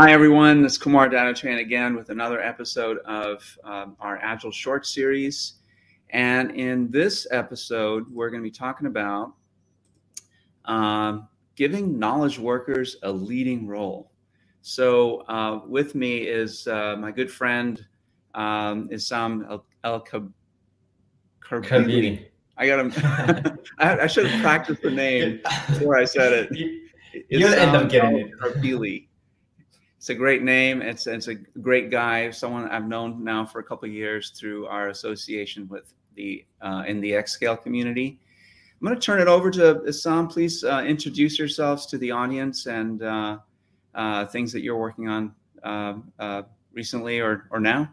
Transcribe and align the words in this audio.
Hi, 0.00 0.12
everyone. 0.12 0.62
This 0.62 0.74
is 0.74 0.78
Kumar 0.78 1.08
Danachan 1.08 1.58
again 1.58 1.96
with 1.96 2.10
another 2.10 2.40
episode 2.40 2.98
of 2.98 3.42
um, 3.64 3.96
our 3.98 4.16
Agile 4.18 4.52
Short 4.52 4.86
Series. 4.86 5.54
And 6.10 6.52
in 6.52 6.88
this 6.92 7.26
episode, 7.32 8.06
we're 8.08 8.30
going 8.30 8.40
to 8.40 8.48
be 8.48 8.52
talking 8.52 8.86
about 8.86 9.32
um, 10.66 11.26
giving 11.56 11.98
knowledge 11.98 12.38
workers 12.38 12.98
a 13.02 13.10
leading 13.10 13.66
role. 13.66 14.12
So, 14.62 15.22
uh, 15.22 15.62
with 15.66 15.96
me 15.96 16.18
is 16.18 16.68
uh, 16.68 16.94
my 16.96 17.10
good 17.10 17.28
friend 17.28 17.84
um, 18.36 18.88
Issam 18.90 19.50
El, 19.50 19.66
El 19.82 20.04
Karbili. 21.42 22.24
I 22.56 22.68
got 22.68 22.78
him. 22.78 22.92
I, 23.80 24.02
I, 24.02 24.06
should 24.06 24.28
have 24.28 24.42
practiced 24.42 24.82
the 24.82 24.92
name 24.92 25.40
before 25.66 25.98
I 25.98 26.04
said 26.04 26.32
it. 26.52 26.78
You'll 27.30 27.52
end 27.52 27.74
up 27.74 27.90
getting 27.90 28.18
it. 28.18 29.07
It's 29.98 30.10
a 30.10 30.14
great 30.14 30.42
name. 30.42 30.80
It's 30.80 31.08
it's 31.08 31.26
a 31.26 31.34
great 31.34 31.90
guy. 31.90 32.30
Someone 32.30 32.68
I've 32.70 32.86
known 32.86 33.24
now 33.24 33.44
for 33.44 33.58
a 33.58 33.64
couple 33.64 33.88
years 33.88 34.30
through 34.30 34.66
our 34.66 34.88
association 34.88 35.66
with 35.68 35.92
the 36.14 36.44
uh, 36.62 36.84
in 36.86 37.00
the 37.00 37.12
Xscale 37.12 37.60
community. 37.60 38.20
I'm 38.80 38.86
going 38.86 38.94
to 38.94 39.04
turn 39.04 39.20
it 39.20 39.26
over 39.26 39.50
to 39.50 39.82
Issam. 39.88 40.30
Please 40.30 40.62
uh, 40.62 40.84
introduce 40.86 41.36
yourselves 41.36 41.84
to 41.86 41.98
the 41.98 42.12
audience 42.12 42.66
and 42.66 43.02
uh, 43.02 43.38
uh 43.96 44.26
things 44.26 44.52
that 44.52 44.62
you're 44.62 44.78
working 44.78 45.08
on 45.08 45.34
um, 45.64 46.12
uh, 46.20 46.42
recently 46.72 47.18
or 47.18 47.48
or 47.50 47.58
now. 47.58 47.92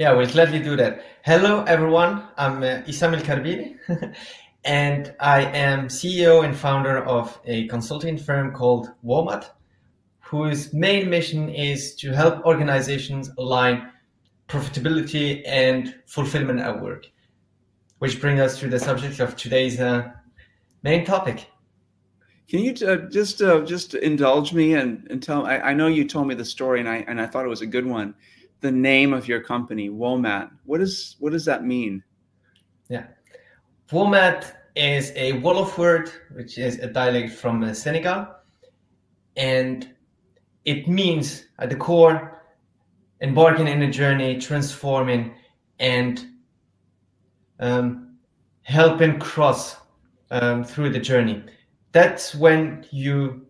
Yeah, 0.00 0.12
we'll 0.12 0.26
gladly 0.26 0.58
do 0.58 0.74
that. 0.74 1.04
Hello, 1.24 1.62
everyone. 1.68 2.24
I'm 2.36 2.64
uh, 2.64 2.82
Issam 2.90 3.14
El 3.14 3.22
Karbili, 3.22 3.78
and 4.64 5.14
I 5.20 5.42
am 5.42 5.86
CEO 5.86 6.44
and 6.44 6.56
founder 6.56 7.04
of 7.04 7.40
a 7.44 7.68
consulting 7.68 8.18
firm 8.18 8.52
called 8.52 8.88
WOMAT 9.04 9.50
whose 10.34 10.74
main 10.74 11.08
mission 11.08 11.48
is 11.48 11.94
to 11.94 12.10
help 12.10 12.44
organizations 12.44 13.30
align 13.38 13.88
profitability 14.48 15.42
and 15.46 15.94
fulfillment 16.06 16.58
at 16.58 16.82
work, 16.82 17.06
which 18.00 18.20
brings 18.20 18.40
us 18.40 18.58
to 18.58 18.68
the 18.68 18.80
subject 18.80 19.20
of 19.20 19.36
today's 19.36 19.78
uh, 19.78 20.10
main 20.82 21.04
topic. 21.04 21.46
Can 22.48 22.58
you 22.58 22.72
uh, 22.84 22.96
just 23.18 23.42
uh, 23.42 23.60
just 23.60 23.94
indulge 23.94 24.52
me 24.52 24.74
and, 24.74 25.06
and 25.08 25.22
tell? 25.22 25.46
I, 25.46 25.58
I 25.70 25.72
know 25.72 25.86
you 25.86 26.04
told 26.04 26.26
me 26.26 26.34
the 26.34 26.44
story, 26.44 26.80
and 26.80 26.88
I 26.88 27.04
and 27.06 27.20
I 27.20 27.26
thought 27.26 27.44
it 27.44 27.48
was 27.56 27.62
a 27.62 27.66
good 27.76 27.86
one. 27.86 28.12
The 28.60 28.72
name 28.72 29.12
of 29.12 29.28
your 29.28 29.40
company, 29.40 29.88
WOMAT. 29.88 30.50
What 30.64 30.80
is 30.80 31.14
what 31.20 31.32
does 31.32 31.44
that 31.44 31.64
mean? 31.64 32.02
Yeah, 32.88 33.06
WOMAT 33.88 34.52
is 34.74 35.12
a 35.14 35.34
Wolof 35.42 35.78
word, 35.78 36.10
which 36.32 36.58
is 36.58 36.80
a 36.80 36.88
dialect 36.88 37.32
from 37.32 37.62
uh, 37.62 37.72
Senegal, 37.72 38.26
and 39.36 39.93
it 40.64 40.88
means 40.88 41.46
at 41.58 41.70
the 41.70 41.76
core 41.76 42.42
embarking 43.20 43.68
in 43.68 43.82
a 43.82 43.90
journey, 43.90 44.38
transforming, 44.38 45.34
and 45.78 46.26
um, 47.60 48.16
helping 48.62 49.18
cross 49.18 49.76
um, 50.30 50.64
through 50.64 50.90
the 50.90 50.98
journey. 50.98 51.42
That's 51.92 52.34
when 52.34 52.84
you 52.90 53.46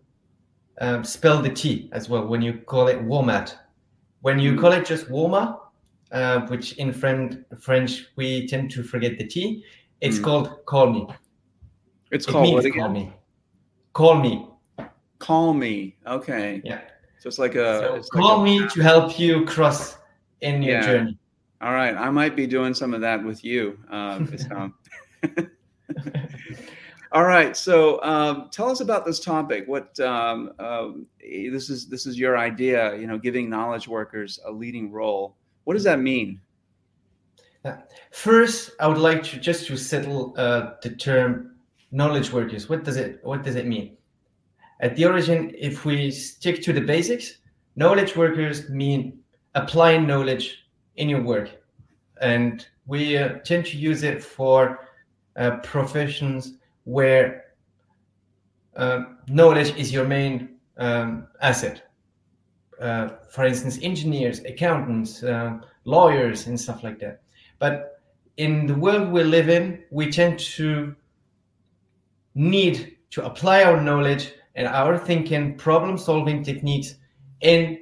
um, 0.81 1.03
spell 1.03 1.41
the 1.41 1.49
T 1.49 1.89
as 1.91 2.09
well, 2.09 2.25
when 2.27 2.41
you 2.41 2.53
call 2.53 2.87
it 2.87 2.99
WOMAT. 3.05 3.55
When 4.21 4.39
you 4.39 4.57
call 4.57 4.71
it 4.71 4.85
just 4.85 5.09
WOMA, 5.09 5.59
uh, 6.11 6.41
which 6.47 6.73
in 6.73 6.93
French 6.93 8.05
we 8.15 8.47
tend 8.47 8.71
to 8.71 8.83
forget 8.83 9.17
the 9.17 9.25
T, 9.25 9.63
it's 10.01 10.19
mm. 10.19 10.23
called 10.23 10.65
Call 10.65 10.91
Me. 10.91 11.07
It's 12.11 12.27
it 12.27 12.31
called 12.31 12.53
what 12.53 12.65
again? 12.65 12.79
Call 12.81 12.89
Me. 12.89 13.13
Call 13.93 14.15
Me. 14.15 14.47
Call 15.19 15.53
Me. 15.53 15.95
Okay. 16.05 16.61
Yeah. 16.63 16.81
So 17.25 17.29
it's 17.29 17.39
like 17.39 17.55
a. 17.55 17.79
So 17.79 17.95
it's 17.95 18.09
call 18.09 18.37
like 18.37 18.47
a, 18.47 18.61
me 18.61 18.67
to 18.69 18.83
help 18.83 19.17
you 19.17 19.45
cross 19.45 19.97
in 20.41 20.61
your 20.61 20.75
yeah. 20.75 20.85
journey. 20.85 21.17
All 21.59 21.73
right, 21.73 21.95
I 21.95 22.11
might 22.11 22.35
be 22.35 22.45
doing 22.45 22.75
some 22.75 22.93
of 22.93 23.01
that 23.01 23.23
with 23.23 23.43
you, 23.43 23.79
uh, 23.89 24.19
All 27.11 27.23
right, 27.23 27.57
so 27.57 27.99
um, 28.03 28.49
tell 28.51 28.69
us 28.69 28.79
about 28.79 29.07
this 29.07 29.19
topic. 29.19 29.67
What 29.67 29.99
um, 29.99 30.53
um, 30.59 31.07
this 31.19 31.71
is 31.71 31.87
this 31.87 32.05
is 32.05 32.19
your 32.19 32.37
idea, 32.37 32.95
you 32.95 33.07
know, 33.07 33.17
giving 33.17 33.49
knowledge 33.49 33.87
workers 33.87 34.39
a 34.45 34.51
leading 34.51 34.91
role. 34.91 35.35
What 35.63 35.73
does 35.73 35.85
that 35.85 35.99
mean? 35.99 36.39
First, 38.11 38.69
I 38.79 38.87
would 38.87 38.99
like 38.99 39.23
to 39.23 39.39
just 39.39 39.65
to 39.65 39.77
settle 39.77 40.35
uh, 40.37 40.73
the 40.83 40.91
term 40.91 41.55
knowledge 41.89 42.31
workers. 42.31 42.69
What 42.69 42.83
does 42.83 42.97
it 42.97 43.19
What 43.23 43.41
does 43.41 43.55
it 43.55 43.65
mean? 43.65 43.97
At 44.81 44.95
the 44.95 45.05
origin, 45.05 45.53
if 45.57 45.85
we 45.85 46.11
stick 46.11 46.61
to 46.63 46.73
the 46.73 46.81
basics, 46.81 47.37
knowledge 47.75 48.15
workers 48.15 48.69
mean 48.69 49.19
applying 49.53 50.05
knowledge 50.05 50.65
in 50.97 51.09
your 51.09 51.21
work. 51.21 51.49
And 52.21 52.65
we 52.85 53.17
uh, 53.17 53.39
tend 53.45 53.65
to 53.67 53.77
use 53.77 54.03
it 54.03 54.23
for 54.23 54.79
uh, 55.35 55.57
professions 55.57 56.57
where 56.83 57.45
uh, 58.75 59.03
knowledge 59.27 59.75
is 59.75 59.91
your 59.91 60.05
main 60.05 60.57
um, 60.77 61.27
asset. 61.41 61.83
Uh, 62.79 63.09
for 63.29 63.45
instance, 63.45 63.79
engineers, 63.81 64.39
accountants, 64.41 65.23
uh, 65.23 65.57
lawyers, 65.85 66.47
and 66.47 66.59
stuff 66.59 66.83
like 66.83 66.99
that. 66.99 67.21
But 67.59 68.01
in 68.35 68.67
the 68.67 68.75
world 68.75 69.11
we 69.11 69.23
live 69.23 69.47
in, 69.47 69.83
we 69.91 70.11
tend 70.11 70.39
to 70.39 70.93
need 72.33 72.97
to 73.11 73.25
apply 73.25 73.63
our 73.63 73.79
knowledge 73.79 74.33
and 74.55 74.67
our 74.67 74.97
thinking, 74.97 75.55
problem 75.57 75.97
solving 75.97 76.43
techniques 76.43 76.95
in 77.41 77.79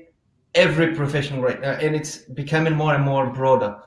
every 0.56 0.96
profession 0.96 1.42
right 1.42 1.62
now, 1.62 1.72
and 1.72 1.96
it's 1.96 2.18
becoming 2.18 2.74
more 2.74 2.96
and 2.96 3.04
more 3.04 3.28
broader. 3.30 3.80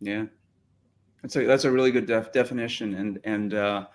Yeah, 0.00 0.26
that's 1.22 1.36
a 1.36 1.44
that's 1.44 1.64
a 1.64 1.70
really 1.70 1.90
good 1.90 2.06
def- 2.06 2.32
definition, 2.32 2.94
and 2.94 3.20
and 3.24 3.54
uh, 3.54 3.86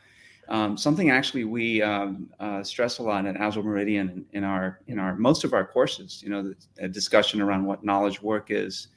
um, 0.50 0.78
something 0.78 1.10
actually 1.10 1.46
we 1.46 1.82
um, 1.82 2.30
uh, 2.40 2.64
stress 2.64 2.98
a 2.98 3.04
lot 3.04 3.26
at 3.26 3.38
Agile 3.38 3.64
Meridian 3.64 4.10
in, 4.10 4.26
in, 4.34 4.44
our 4.44 4.80
in 4.88 5.00
our 5.00 5.16
most 5.16 5.44
of 5.44 5.54
our 5.54 5.66
courses. 5.66 6.22
You 6.24 6.30
know, 6.30 6.44
the, 6.44 6.56
a 6.80 6.88
discussion 6.88 7.42
around 7.42 7.66
what 7.66 7.84
knowledge 7.84 8.22
work 8.22 8.48
is 8.50 8.90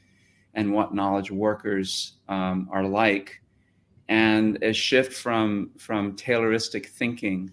and 0.55 0.73
what 0.73 0.95
knowledge 0.95 1.31
workers 1.31 2.15
um, 2.29 2.69
are 2.73 2.85
like, 2.85 3.41
and 4.09 4.63
a 4.63 4.73
shift 4.73 5.13
from 5.13 5.71
from 5.79 6.17
Tayloristic 6.17 6.87
thinking 6.87 7.53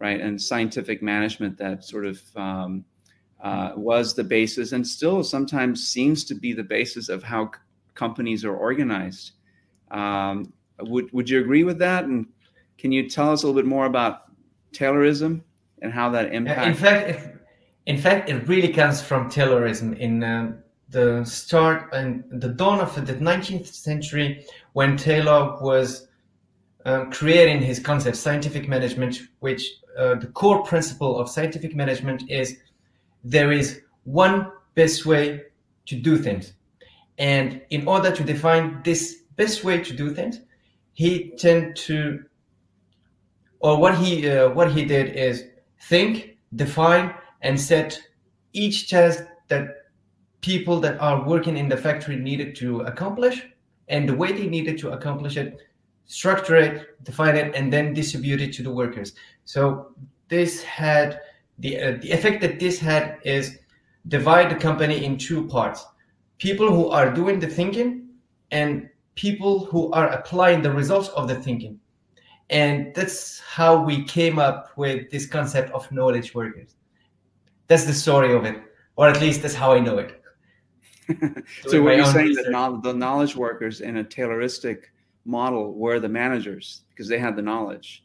right? 0.00 0.20
And 0.20 0.40
scientific 0.40 1.02
management 1.02 1.58
that 1.58 1.84
sort 1.84 2.06
of 2.06 2.20
um, 2.34 2.84
uh, 3.40 3.72
was 3.76 4.14
the 4.14 4.24
basis 4.24 4.72
and 4.72 4.86
still 4.86 5.22
sometimes 5.22 5.86
seems 5.86 6.24
to 6.24 6.34
be 6.34 6.52
the 6.52 6.64
basis 6.64 7.08
of 7.08 7.22
how 7.22 7.46
c- 7.46 7.60
companies 7.94 8.44
are 8.44 8.56
organized. 8.56 9.32
Um, 9.90 10.52
would, 10.80 11.12
would 11.12 11.28
you 11.28 11.40
agree 11.40 11.64
with 11.64 11.78
that? 11.78 12.04
And 12.04 12.26
can 12.78 12.90
you 12.90 13.08
tell 13.08 13.30
us 13.30 13.42
a 13.42 13.46
little 13.46 13.60
bit 13.60 13.68
more 13.68 13.86
about 13.86 14.22
Taylorism 14.72 15.42
and 15.82 15.92
how 15.92 16.10
that 16.10 16.34
impacts? 16.34 16.66
In 16.66 16.74
fact, 16.74 17.36
in 17.86 17.98
fact, 17.98 18.30
it 18.30 18.48
really 18.48 18.72
comes 18.72 19.02
from 19.02 19.30
Taylorism 19.30 19.98
in 19.98 20.22
uh, 20.22 20.52
the 20.88 21.24
start 21.24 21.92
and 21.92 22.24
the 22.30 22.48
dawn 22.48 22.80
of 22.80 22.94
the 22.94 23.14
19th 23.14 23.66
century 23.66 24.46
when 24.72 24.96
Taylor 24.96 25.58
was 25.60 26.08
uh, 26.84 27.04
creating 27.10 27.60
his 27.62 27.78
concept, 27.78 28.16
scientific 28.16 28.68
management, 28.68 29.20
which 29.40 29.79
uh, 29.98 30.14
the 30.14 30.26
core 30.28 30.62
principle 30.62 31.18
of 31.18 31.28
scientific 31.28 31.74
management 31.74 32.30
is 32.30 32.58
there 33.24 33.52
is 33.52 33.80
one 34.04 34.50
best 34.74 35.06
way 35.06 35.42
to 35.86 35.96
do 35.96 36.16
things. 36.16 36.52
And 37.18 37.60
in 37.70 37.86
order 37.86 38.10
to 38.10 38.24
define 38.24 38.80
this 38.82 39.22
best 39.36 39.64
way 39.64 39.80
to 39.80 39.92
do 39.92 40.14
things, 40.14 40.40
he 40.92 41.32
tend 41.38 41.76
to, 41.76 42.24
or 43.60 43.78
what 43.78 43.98
he 43.98 44.28
uh, 44.28 44.50
what 44.50 44.72
he 44.72 44.84
did 44.84 45.16
is 45.16 45.44
think, 45.88 46.38
define, 46.56 47.14
and 47.42 47.60
set 47.60 48.00
each 48.52 48.90
task 48.90 49.24
that 49.48 49.68
people 50.40 50.80
that 50.80 50.98
are 51.00 51.26
working 51.26 51.56
in 51.56 51.68
the 51.68 51.76
factory 51.76 52.16
needed 52.16 52.56
to 52.56 52.80
accomplish, 52.80 53.46
and 53.88 54.08
the 54.08 54.14
way 54.14 54.32
they 54.32 54.46
needed 54.46 54.78
to 54.78 54.90
accomplish 54.90 55.36
it 55.36 55.58
structure 56.10 56.56
it, 56.56 57.04
define 57.04 57.36
it, 57.36 57.54
and 57.54 57.72
then 57.72 57.94
distribute 57.94 58.40
it 58.40 58.52
to 58.52 58.62
the 58.64 58.70
workers. 58.70 59.12
So 59.44 59.94
this 60.28 60.62
had 60.62 61.20
the 61.60 61.80
uh, 61.80 61.98
the 62.02 62.10
effect 62.10 62.40
that 62.42 62.58
this 62.58 62.78
had 62.78 63.18
is 63.22 63.58
divide 64.08 64.50
the 64.50 64.56
company 64.56 65.04
in 65.04 65.16
two 65.16 65.46
parts: 65.46 65.86
people 66.38 66.68
who 66.68 66.88
are 66.88 67.12
doing 67.14 67.38
the 67.38 67.46
thinking 67.46 68.08
and 68.50 68.90
people 69.14 69.64
who 69.66 69.90
are 69.92 70.08
applying 70.08 70.62
the 70.62 70.72
results 70.72 71.08
of 71.10 71.28
the 71.28 71.36
thinking. 71.36 71.78
And 72.48 72.92
that's 72.96 73.38
how 73.38 73.80
we 73.80 74.02
came 74.02 74.40
up 74.40 74.70
with 74.76 75.10
this 75.10 75.26
concept 75.26 75.70
of 75.70 75.90
knowledge 75.92 76.34
workers. 76.34 76.74
That's 77.68 77.84
the 77.84 77.94
story 77.94 78.34
of 78.34 78.44
it, 78.44 78.60
or 78.96 79.06
at 79.06 79.20
least 79.20 79.42
that's 79.42 79.54
how 79.54 79.72
I 79.72 79.78
know 79.78 79.98
it. 79.98 80.20
so, 81.68 81.80
what 81.82 81.96
you're 81.96 82.06
saying 82.06 82.34
that 82.34 82.80
the 82.82 82.92
knowledge 82.92 83.36
workers 83.36 83.80
in 83.80 83.98
a 83.98 84.04
Tayloristic 84.04 84.86
model 85.24 85.74
were 85.74 86.00
the 86.00 86.08
managers 86.08 86.82
because 86.90 87.08
they 87.08 87.18
had 87.18 87.36
the 87.36 87.42
knowledge. 87.42 88.04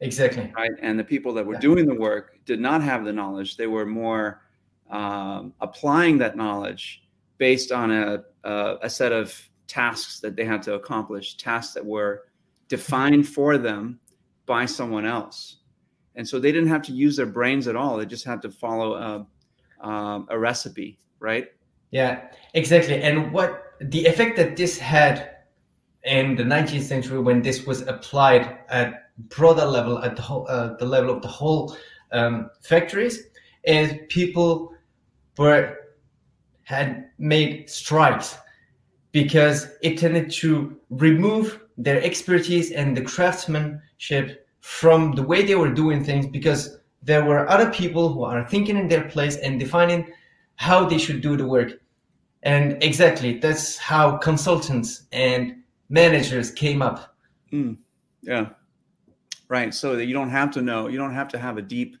Exactly. 0.00 0.52
Right. 0.56 0.70
And 0.80 0.98
the 0.98 1.04
people 1.04 1.32
that 1.34 1.46
were 1.46 1.54
yeah. 1.54 1.60
doing 1.60 1.86
the 1.86 1.94
work 1.94 2.38
did 2.44 2.60
not 2.60 2.82
have 2.82 3.04
the 3.04 3.12
knowledge. 3.12 3.56
They 3.56 3.68
were 3.68 3.86
more 3.86 4.42
um, 4.90 5.54
applying 5.60 6.18
that 6.18 6.36
knowledge 6.36 7.04
based 7.38 7.72
on 7.72 7.90
a, 7.90 8.24
a, 8.44 8.76
a 8.82 8.90
set 8.90 9.12
of 9.12 9.48
tasks 9.68 10.20
that 10.20 10.36
they 10.36 10.44
had 10.44 10.62
to 10.64 10.74
accomplish, 10.74 11.36
tasks 11.36 11.74
that 11.74 11.84
were 11.84 12.24
defined 12.68 13.28
for 13.28 13.58
them 13.58 14.00
by 14.44 14.66
someone 14.66 15.06
else. 15.06 15.58
And 16.16 16.28
so 16.28 16.38
they 16.38 16.52
didn't 16.52 16.68
have 16.68 16.82
to 16.82 16.92
use 16.92 17.16
their 17.16 17.26
brains 17.26 17.68
at 17.68 17.76
all. 17.76 17.96
They 17.96 18.04
just 18.06 18.24
had 18.24 18.42
to 18.42 18.50
follow 18.50 18.94
a, 18.94 19.86
um, 19.86 20.26
a 20.30 20.38
recipe, 20.38 20.98
right? 21.20 21.48
Yeah, 21.90 22.28
exactly. 22.54 23.00
And 23.00 23.32
what 23.32 23.74
the 23.80 24.06
effect 24.06 24.36
that 24.36 24.56
this 24.56 24.78
had 24.78 25.31
in 26.04 26.36
the 26.36 26.42
19th 26.42 26.82
century 26.82 27.18
when 27.18 27.42
this 27.42 27.64
was 27.66 27.82
applied 27.82 28.58
at 28.68 29.12
broader 29.28 29.64
level, 29.64 29.98
at 29.98 30.16
the 30.16 30.22
whole, 30.22 30.46
uh, 30.48 30.74
the 30.76 30.84
level 30.84 31.14
of 31.14 31.22
the 31.22 31.28
whole 31.28 31.76
um, 32.12 32.50
factories, 32.60 33.24
is 33.64 33.94
people 34.08 34.74
were 35.38 35.76
had 36.64 37.10
made 37.18 37.68
strikes 37.68 38.36
because 39.12 39.68
it 39.82 39.98
tended 39.98 40.30
to 40.30 40.76
remove 40.90 41.60
their 41.76 42.02
expertise 42.02 42.70
and 42.72 42.96
the 42.96 43.02
craftsmanship 43.02 44.46
from 44.60 45.12
the 45.12 45.22
way 45.22 45.44
they 45.44 45.54
were 45.54 45.72
doing 45.72 46.04
things 46.04 46.26
because 46.26 46.78
there 47.02 47.24
were 47.24 47.48
other 47.48 47.70
people 47.70 48.12
who 48.12 48.22
are 48.22 48.48
thinking 48.48 48.76
in 48.76 48.88
their 48.88 49.08
place 49.08 49.36
and 49.36 49.58
defining 49.58 50.10
how 50.56 50.84
they 50.84 50.98
should 50.98 51.20
do 51.20 51.36
the 51.36 51.46
work. 51.46 51.72
And 52.44 52.82
exactly, 52.82 53.38
that's 53.38 53.76
how 53.76 54.16
consultants 54.18 55.02
and 55.12 55.61
managers 55.92 56.50
came 56.50 56.82
up. 56.82 57.14
Mm, 57.52 57.76
yeah, 58.22 58.48
right. 59.48 59.72
So 59.72 59.94
that 59.94 60.06
you 60.06 60.14
don't 60.14 60.30
have 60.30 60.50
to 60.52 60.62
know, 60.62 60.88
you 60.88 60.98
don't 60.98 61.14
have 61.14 61.28
to 61.28 61.38
have 61.38 61.58
a 61.58 61.62
deep 61.62 61.96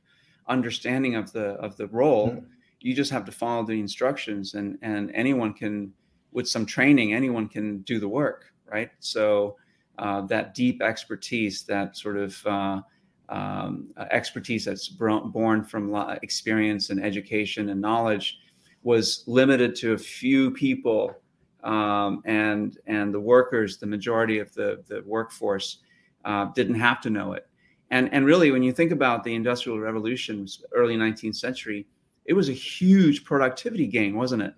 understanding 0.48 1.14
of 1.14 1.30
the 1.32 1.50
of 1.60 1.76
the 1.76 1.86
role. 1.88 2.30
Mm. 2.30 2.46
You 2.80 2.94
just 2.94 3.12
have 3.12 3.24
to 3.26 3.32
follow 3.32 3.64
the 3.64 3.78
instructions, 3.78 4.54
and 4.54 4.78
and 4.82 5.12
anyone 5.14 5.52
can, 5.52 5.92
with 6.32 6.48
some 6.48 6.66
training, 6.66 7.14
anyone 7.14 7.48
can 7.48 7.82
do 7.82 8.00
the 8.00 8.08
work, 8.08 8.52
right? 8.66 8.90
So 8.98 9.56
uh, 9.98 10.22
that 10.22 10.54
deep 10.54 10.82
expertise, 10.82 11.62
that 11.64 11.96
sort 11.96 12.16
of 12.16 12.46
uh, 12.46 12.80
um, 13.28 13.88
expertise 14.10 14.64
that's 14.64 14.88
born 14.88 15.64
from 15.64 15.94
experience 16.22 16.90
and 16.90 17.04
education 17.04 17.68
and 17.68 17.80
knowledge, 17.80 18.38
was 18.82 19.22
limited 19.26 19.76
to 19.76 19.92
a 19.92 19.98
few 19.98 20.50
people, 20.50 21.14
um, 21.62 22.22
and 22.24 22.78
and 22.86 23.12
the 23.12 23.20
workers, 23.20 23.78
the 23.78 23.86
majority 23.86 24.38
of 24.38 24.52
the 24.54 24.82
the 24.88 25.02
workforce, 25.06 25.78
uh, 26.24 26.46
didn't 26.54 26.76
have 26.76 27.00
to 27.02 27.10
know 27.10 27.32
it. 27.32 27.46
And 27.90 28.12
and 28.12 28.24
really, 28.24 28.50
when 28.50 28.62
you 28.62 28.72
think 28.72 28.92
about 28.92 29.24
the 29.24 29.34
Industrial 29.34 29.78
Revolution, 29.78 30.46
early 30.72 30.96
19th 30.96 31.36
century, 31.36 31.86
it 32.24 32.32
was 32.32 32.48
a 32.48 32.52
huge 32.52 33.24
productivity 33.24 33.86
gain, 33.86 34.16
wasn't 34.16 34.42
it? 34.42 34.54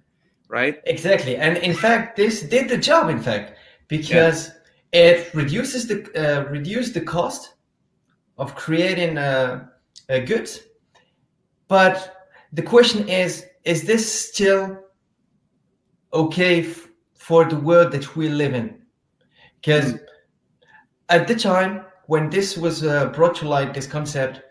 Right? 0.48 0.80
Exactly. 0.84 1.36
And 1.36 1.56
in 1.58 1.74
fact, 1.74 2.16
this 2.16 2.42
did 2.42 2.68
the 2.68 2.78
job. 2.78 3.08
In 3.08 3.20
fact, 3.20 3.58
because 3.88 4.48
yeah 4.48 4.54
it 4.94 5.34
reduces 5.34 5.88
the 5.88 5.98
uh, 6.14 6.48
reduce 6.50 6.92
the 6.92 7.00
cost 7.00 7.54
of 8.38 8.54
creating 8.54 9.18
uh, 9.18 9.66
a 10.08 10.20
goods. 10.20 10.60
But 11.66 12.28
the 12.52 12.62
question 12.62 13.08
is, 13.08 13.44
is 13.64 13.82
this 13.82 14.04
still 14.30 14.78
okay 16.12 16.62
for 17.26 17.44
the 17.44 17.56
world 17.56 17.92
that 17.92 18.16
we 18.16 18.28
live 18.28 18.54
in? 18.54 18.66
Because 19.60 19.94
mm. 19.94 20.00
at 21.08 21.26
the 21.26 21.34
time 21.34 21.84
when 22.06 22.30
this 22.30 22.56
was 22.56 22.84
uh, 22.84 23.06
brought 23.16 23.34
to 23.36 23.48
light, 23.48 23.74
this 23.74 23.86
concept, 23.86 24.42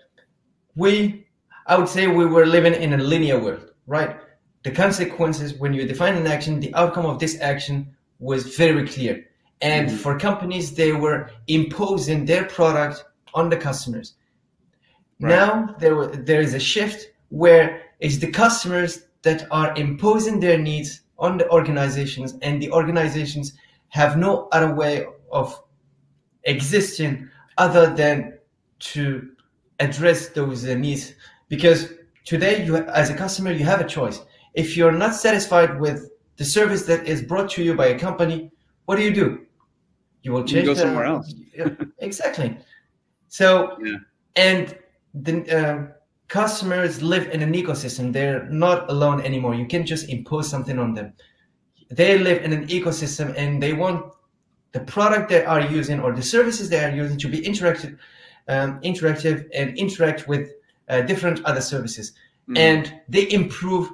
we, 0.76 1.28
I 1.68 1.78
would 1.78 1.90
say 1.90 2.08
we 2.08 2.26
were 2.26 2.46
living 2.46 2.74
in 2.74 2.94
a 2.94 2.98
linear 2.98 3.40
world, 3.40 3.72
right? 3.86 4.18
The 4.64 4.72
consequences 4.72 5.54
when 5.54 5.74
you 5.74 5.86
define 5.86 6.16
an 6.16 6.28
action, 6.28 6.60
the 6.60 6.74
outcome 6.74 7.06
of 7.06 7.20
this 7.20 7.40
action 7.42 7.96
was 8.20 8.56
very 8.56 8.88
clear 8.88 9.26
and 9.64 9.88
mm-hmm. 9.88 9.98
for 9.98 10.20
companies 10.20 10.76
they 10.76 10.92
were 10.92 11.30
imposing 11.48 12.26
their 12.26 12.46
product 12.46 13.06
on 13.34 13.50
the 13.50 13.58
customers 13.58 14.16
right. 15.20 15.30
now 15.30 15.76
there 15.80 16.08
there 16.08 16.42
is 16.42 16.54
a 16.54 16.60
shift 16.60 17.08
where 17.30 17.82
it's 18.00 18.18
the 18.18 18.30
customers 18.30 19.08
that 19.24 19.48
are 19.50 19.74
imposing 19.76 20.40
their 20.40 20.58
needs 20.58 21.02
on 21.24 21.38
the 21.38 21.50
organizations 21.50 22.36
and 22.42 22.62
the 22.62 22.72
organizations 22.72 23.54
have 23.90 24.18
no 24.18 24.48
other 24.52 24.74
way 24.76 25.06
of 25.32 25.48
existing 26.44 27.28
other 27.58 27.86
than 27.96 28.38
to 28.80 29.30
address 29.80 30.30
those 30.30 30.68
uh, 30.68 30.74
needs 30.76 31.14
because 31.50 31.94
today 32.26 32.66
you 32.66 32.76
as 32.76 33.10
a 33.10 33.16
customer 33.16 33.52
you 33.52 33.66
have 33.66 33.82
a 33.82 33.88
choice 33.98 34.22
if 34.54 34.78
you're 34.78 34.92
not 34.92 35.16
satisfied 35.16 35.80
with 35.80 36.12
the 36.38 36.46
service 36.46 36.84
that 36.84 37.08
is 37.08 37.22
brought 37.22 37.50
to 37.50 37.64
you 37.64 37.74
by 37.74 37.88
a 37.88 37.98
company 37.98 38.52
what 38.86 38.98
do 38.98 39.04
you 39.04 39.14
do 39.14 39.44
you 40.24 40.32
will 40.32 40.44
change. 40.44 40.68
You 40.68 40.74
go 40.74 40.74
the, 40.74 40.82
somewhere 40.82 41.06
else. 41.06 41.34
exactly. 42.00 42.58
So, 43.28 43.78
yeah. 43.84 43.98
and 44.36 44.78
the 45.14 45.36
uh, 45.52 45.88
customers 46.34 47.04
live 47.04 47.30
in 47.30 47.44
an 47.44 47.54
ecosystem. 47.54 48.12
They're 48.12 48.46
not 48.50 48.90
alone 48.90 49.22
anymore. 49.22 49.54
You 49.54 49.68
can't 49.68 49.86
just 49.86 50.10
impose 50.10 50.50
something 50.50 50.80
on 50.80 50.96
them. 50.96 51.14
They 51.92 52.18
live 52.18 52.44
in 52.44 52.52
an 52.52 52.66
ecosystem, 52.70 53.36
and 53.38 53.62
they 53.62 53.74
want 53.74 54.12
the 54.72 54.80
product 54.80 55.30
they 55.30 55.46
are 55.46 55.62
using 55.62 56.00
or 56.00 56.12
the 56.12 56.24
services 56.24 56.70
they 56.70 56.84
are 56.84 56.90
using 56.90 57.20
to 57.20 57.30
be 57.30 57.40
interactive, 57.42 58.00
um, 58.48 58.82
interactive 58.82 59.48
and 59.54 59.78
interact 59.78 60.28
with 60.28 60.50
uh, 60.90 61.02
different 61.02 61.46
other 61.46 61.62
services. 61.62 62.14
Mm. 62.50 62.58
And 62.58 62.94
they 63.08 63.32
improve 63.32 63.92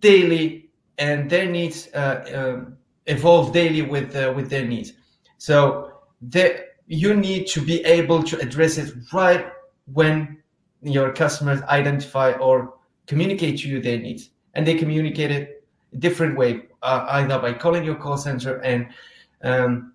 daily, 0.00 0.70
and 0.98 1.30
their 1.30 1.46
needs 1.46 1.88
uh, 1.94 2.16
um, 2.34 2.76
evolve 3.06 3.52
daily 3.52 3.82
with 3.82 4.16
uh, 4.16 4.32
with 4.34 4.50
their 4.50 4.66
needs. 4.66 4.92
So 5.38 5.92
there, 6.20 6.64
you 6.88 7.14
need 7.14 7.46
to 7.54 7.60
be 7.60 7.78
able 7.84 8.24
to 8.24 8.40
address 8.40 8.76
it 8.76 8.92
right 9.12 9.46
when 9.86 10.41
your 10.82 11.12
customers 11.12 11.62
identify 11.62 12.32
or 12.32 12.74
communicate 13.06 13.60
to 13.60 13.68
you 13.68 13.80
their 13.80 13.98
needs, 13.98 14.30
and 14.54 14.66
they 14.66 14.74
communicate 14.74 15.30
it 15.30 15.64
a 15.92 15.96
different 15.96 16.36
way, 16.36 16.62
uh, 16.82 17.06
either 17.10 17.38
by 17.38 17.52
calling 17.52 17.84
your 17.84 17.94
call 17.94 18.16
center 18.16 18.58
and 18.58 18.88
um, 19.42 19.92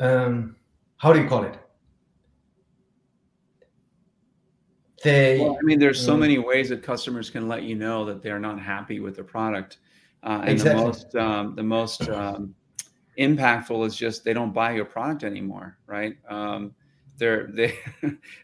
um, 0.00 0.56
how 0.96 1.12
do 1.12 1.20
you 1.20 1.28
call 1.28 1.44
it? 1.44 1.58
They, 5.02 5.38
well, 5.38 5.58
I 5.60 5.62
mean, 5.62 5.78
there's 5.78 6.02
so 6.02 6.14
um, 6.14 6.20
many 6.20 6.38
ways 6.38 6.70
that 6.70 6.82
customers 6.82 7.28
can 7.28 7.46
let 7.46 7.62
you 7.62 7.74
know 7.74 8.06
that 8.06 8.22
they're 8.22 8.38
not 8.38 8.58
happy 8.58 9.00
with 9.00 9.16
the 9.16 9.24
product. 9.24 9.78
Uh, 10.22 10.40
and 10.40 10.50
exactly. 10.50 10.80
the 10.80 10.86
most, 10.86 11.16
um, 11.16 11.54
the 11.54 11.62
most 11.62 12.08
um, 12.08 12.54
impactful 13.18 13.86
is 13.86 13.94
just 13.94 14.24
they 14.24 14.32
don't 14.32 14.54
buy 14.54 14.72
your 14.72 14.86
product 14.86 15.22
anymore, 15.22 15.76
right? 15.86 16.16
Um, 16.28 16.74
they're 17.18 17.46
they 17.52 17.78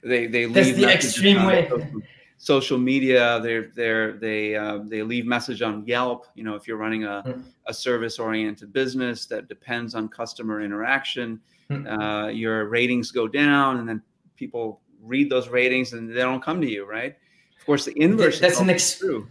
they 0.02 0.26
they 0.26 0.46
leave 0.46 0.54
That's 0.54 0.76
the 0.76 0.92
extreme 0.92 1.44
way. 1.44 1.68
Social, 1.68 2.02
social, 2.38 2.78
media, 2.78 3.40
they're 3.42 3.70
they're 3.74 4.12
they 4.14 4.56
uh, 4.56 4.78
they 4.84 5.02
leave 5.02 5.26
message 5.26 5.62
on 5.62 5.86
Yelp. 5.86 6.26
You 6.34 6.44
know, 6.44 6.54
if 6.54 6.66
you're 6.66 6.76
running 6.76 7.04
a 7.04 7.22
mm. 7.26 7.44
a 7.66 7.74
service 7.74 8.18
oriented 8.18 8.72
business 8.72 9.26
that 9.26 9.48
depends 9.48 9.94
on 9.94 10.08
customer 10.08 10.62
interaction, 10.62 11.40
mm. 11.70 12.26
uh, 12.26 12.28
your 12.28 12.68
ratings 12.68 13.10
go 13.10 13.28
down, 13.28 13.78
and 13.78 13.88
then 13.88 14.02
people 14.36 14.80
read 15.02 15.30
those 15.30 15.48
ratings 15.48 15.92
and 15.92 16.10
they 16.10 16.20
don't 16.20 16.42
come 16.42 16.60
to 16.60 16.68
you, 16.68 16.84
right? 16.84 17.16
Of 17.58 17.66
course, 17.66 17.84
the 17.84 18.00
inverse. 18.00 18.40
That's 18.40 18.60
an 18.60 18.70
ex- 18.70 18.98
true. 18.98 19.30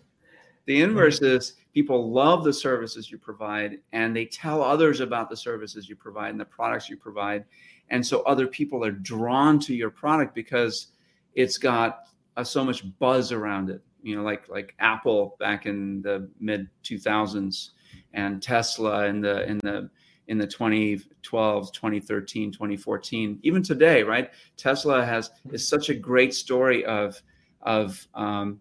The 0.65 0.81
inverse 0.81 1.19
mm. 1.19 1.35
is 1.35 1.53
people 1.73 2.11
love 2.11 2.43
the 2.43 2.53
services 2.53 3.11
you 3.11 3.17
provide 3.17 3.79
and 3.91 4.15
they 4.15 4.25
tell 4.25 4.61
others 4.61 4.99
about 4.99 5.29
the 5.29 5.37
services 5.37 5.87
you 5.87 5.95
provide 5.95 6.31
and 6.31 6.39
the 6.39 6.45
products 6.45 6.89
you 6.89 6.97
provide 6.97 7.45
and 7.89 8.05
so 8.05 8.21
other 8.21 8.47
people 8.47 8.83
are 8.83 8.91
drawn 8.91 9.59
to 9.59 9.75
your 9.75 9.89
product 9.89 10.35
because 10.35 10.87
it's 11.33 11.57
got 11.57 12.01
uh, 12.37 12.43
so 12.43 12.63
much 12.63 12.83
buzz 12.99 13.31
around 13.31 13.69
it. 13.69 13.81
You 14.01 14.15
know 14.15 14.23
like 14.23 14.47
like 14.47 14.75
apple 14.79 15.35
back 15.39 15.65
in 15.65 16.01
the 16.01 16.29
mid 16.39 16.69
2000s 16.83 17.71
and 18.13 18.41
tesla 18.41 19.05
in 19.07 19.19
the 19.19 19.45
in 19.45 19.57
the 19.57 19.89
in 20.29 20.37
the 20.37 20.47
2012 20.47 21.73
2013 21.73 22.51
2014 22.51 23.39
even 23.43 23.61
today 23.61 24.03
right? 24.03 24.29
Tesla 24.55 25.03
has 25.03 25.31
is 25.51 25.67
such 25.67 25.89
a 25.89 25.93
great 25.93 26.33
story 26.33 26.85
of 26.85 27.21
of 27.61 28.07
um, 28.13 28.59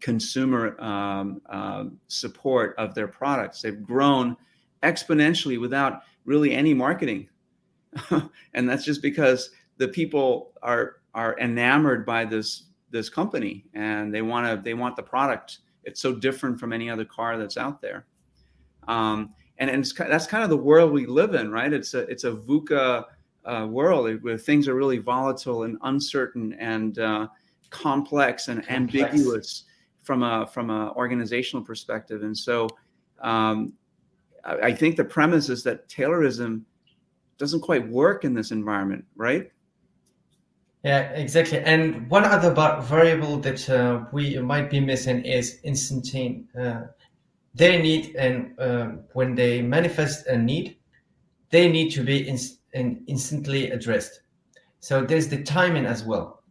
consumer 0.00 0.80
um, 0.80 1.42
uh, 1.50 1.84
support 2.08 2.74
of 2.78 2.94
their 2.94 3.08
products. 3.08 3.60
They've 3.60 3.82
grown 3.82 4.36
exponentially 4.82 5.60
without 5.60 6.02
really 6.24 6.52
any 6.54 6.72
marketing, 6.72 7.28
and 8.54 8.68
that's 8.68 8.84
just 8.84 9.02
because 9.02 9.50
the 9.76 9.88
people 9.88 10.52
are 10.62 10.96
are 11.14 11.38
enamored 11.38 12.06
by 12.06 12.24
this 12.24 12.64
this 12.90 13.08
company 13.08 13.64
and 13.74 14.12
they 14.14 14.22
want 14.22 14.46
to 14.46 14.62
they 14.62 14.74
want 14.74 14.96
the 14.96 15.02
product. 15.02 15.58
It's 15.84 16.00
so 16.00 16.14
different 16.14 16.60
from 16.60 16.72
any 16.72 16.90
other 16.90 17.04
car 17.04 17.38
that's 17.38 17.56
out 17.56 17.80
there, 17.80 18.06
um, 18.86 19.34
and, 19.58 19.70
and 19.70 19.84
that's 19.96 20.26
kind 20.26 20.44
of 20.44 20.50
the 20.50 20.56
world 20.56 20.92
we 20.92 21.06
live 21.06 21.34
in, 21.34 21.50
right? 21.50 21.72
It's 21.72 21.94
a 21.94 22.00
it's 22.00 22.24
a 22.24 22.32
VUCA 22.32 23.04
uh, 23.44 23.66
world 23.70 24.22
where 24.22 24.38
things 24.38 24.68
are 24.68 24.74
really 24.74 24.98
volatile 24.98 25.62
and 25.62 25.78
uncertain 25.82 26.52
and 26.54 26.98
uh, 26.98 27.28
complex 27.70 28.48
and 28.48 28.66
complex. 28.66 29.04
ambiguous 29.04 29.64
from 30.02 30.22
a 30.22 30.46
from 30.46 30.70
a 30.70 30.92
organizational 30.92 31.64
perspective. 31.64 32.22
And 32.22 32.36
so, 32.36 32.68
um, 33.20 33.72
I, 34.44 34.54
I 34.56 34.74
think 34.74 34.96
the 34.96 35.04
premise 35.04 35.48
is 35.48 35.62
that 35.64 35.88
Taylorism 35.88 36.62
doesn't 37.40 37.60
quite 37.60 37.88
work 37.88 38.24
in 38.24 38.34
this 38.34 38.52
environment, 38.52 39.04
right? 39.16 39.50
Yeah, 40.84 41.10
exactly. 41.12 41.58
And 41.58 42.08
one 42.08 42.24
other 42.24 42.52
variable 42.82 43.38
that 43.38 43.68
uh, 43.68 44.04
we 44.12 44.38
might 44.38 44.70
be 44.70 44.78
missing 44.78 45.24
is 45.24 45.58
instantaneous. 45.64 46.44
Uh, 46.54 46.82
they 47.54 47.80
need, 47.80 48.14
and 48.14 48.58
uh, 48.60 48.86
when 49.14 49.34
they 49.34 49.62
manifest 49.62 50.26
a 50.26 50.36
need, 50.36 50.76
they 51.48 51.70
need 51.70 51.90
to 51.92 52.04
be 52.04 52.28
in, 52.28 52.38
in 52.74 53.02
instantly 53.08 53.70
addressed. 53.70 54.20
So 54.80 55.04
there's 55.04 55.28
the 55.28 55.42
timing 55.42 55.86
as 55.86 56.04
well. 56.04 56.42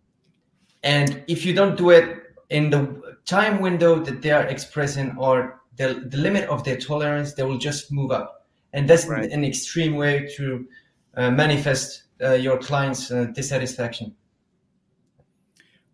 And 0.83 1.23
if 1.27 1.45
you 1.45 1.53
don't 1.53 1.77
do 1.77 1.91
it 1.91 2.35
in 2.49 2.69
the 2.69 3.01
time 3.25 3.61
window 3.61 4.03
that 4.03 4.21
they 4.21 4.31
are 4.31 4.43
expressing 4.43 5.15
or 5.17 5.61
the, 5.77 6.05
the 6.09 6.17
limit 6.17 6.49
of 6.49 6.63
their 6.63 6.77
tolerance, 6.77 7.33
they 7.35 7.43
will 7.43 7.57
just 7.57 7.91
move 7.91 8.11
up. 8.11 8.38
And 8.73 8.89
that's 8.89 9.07
right. 9.07 9.29
an 9.31 9.43
extreme 9.43 9.95
way 9.95 10.29
to 10.35 10.67
uh, 11.15 11.31
manifest 11.31 12.03
uh, 12.21 12.33
your 12.33 12.57
client's 12.57 13.11
uh, 13.11 13.25
dissatisfaction. 13.33 14.15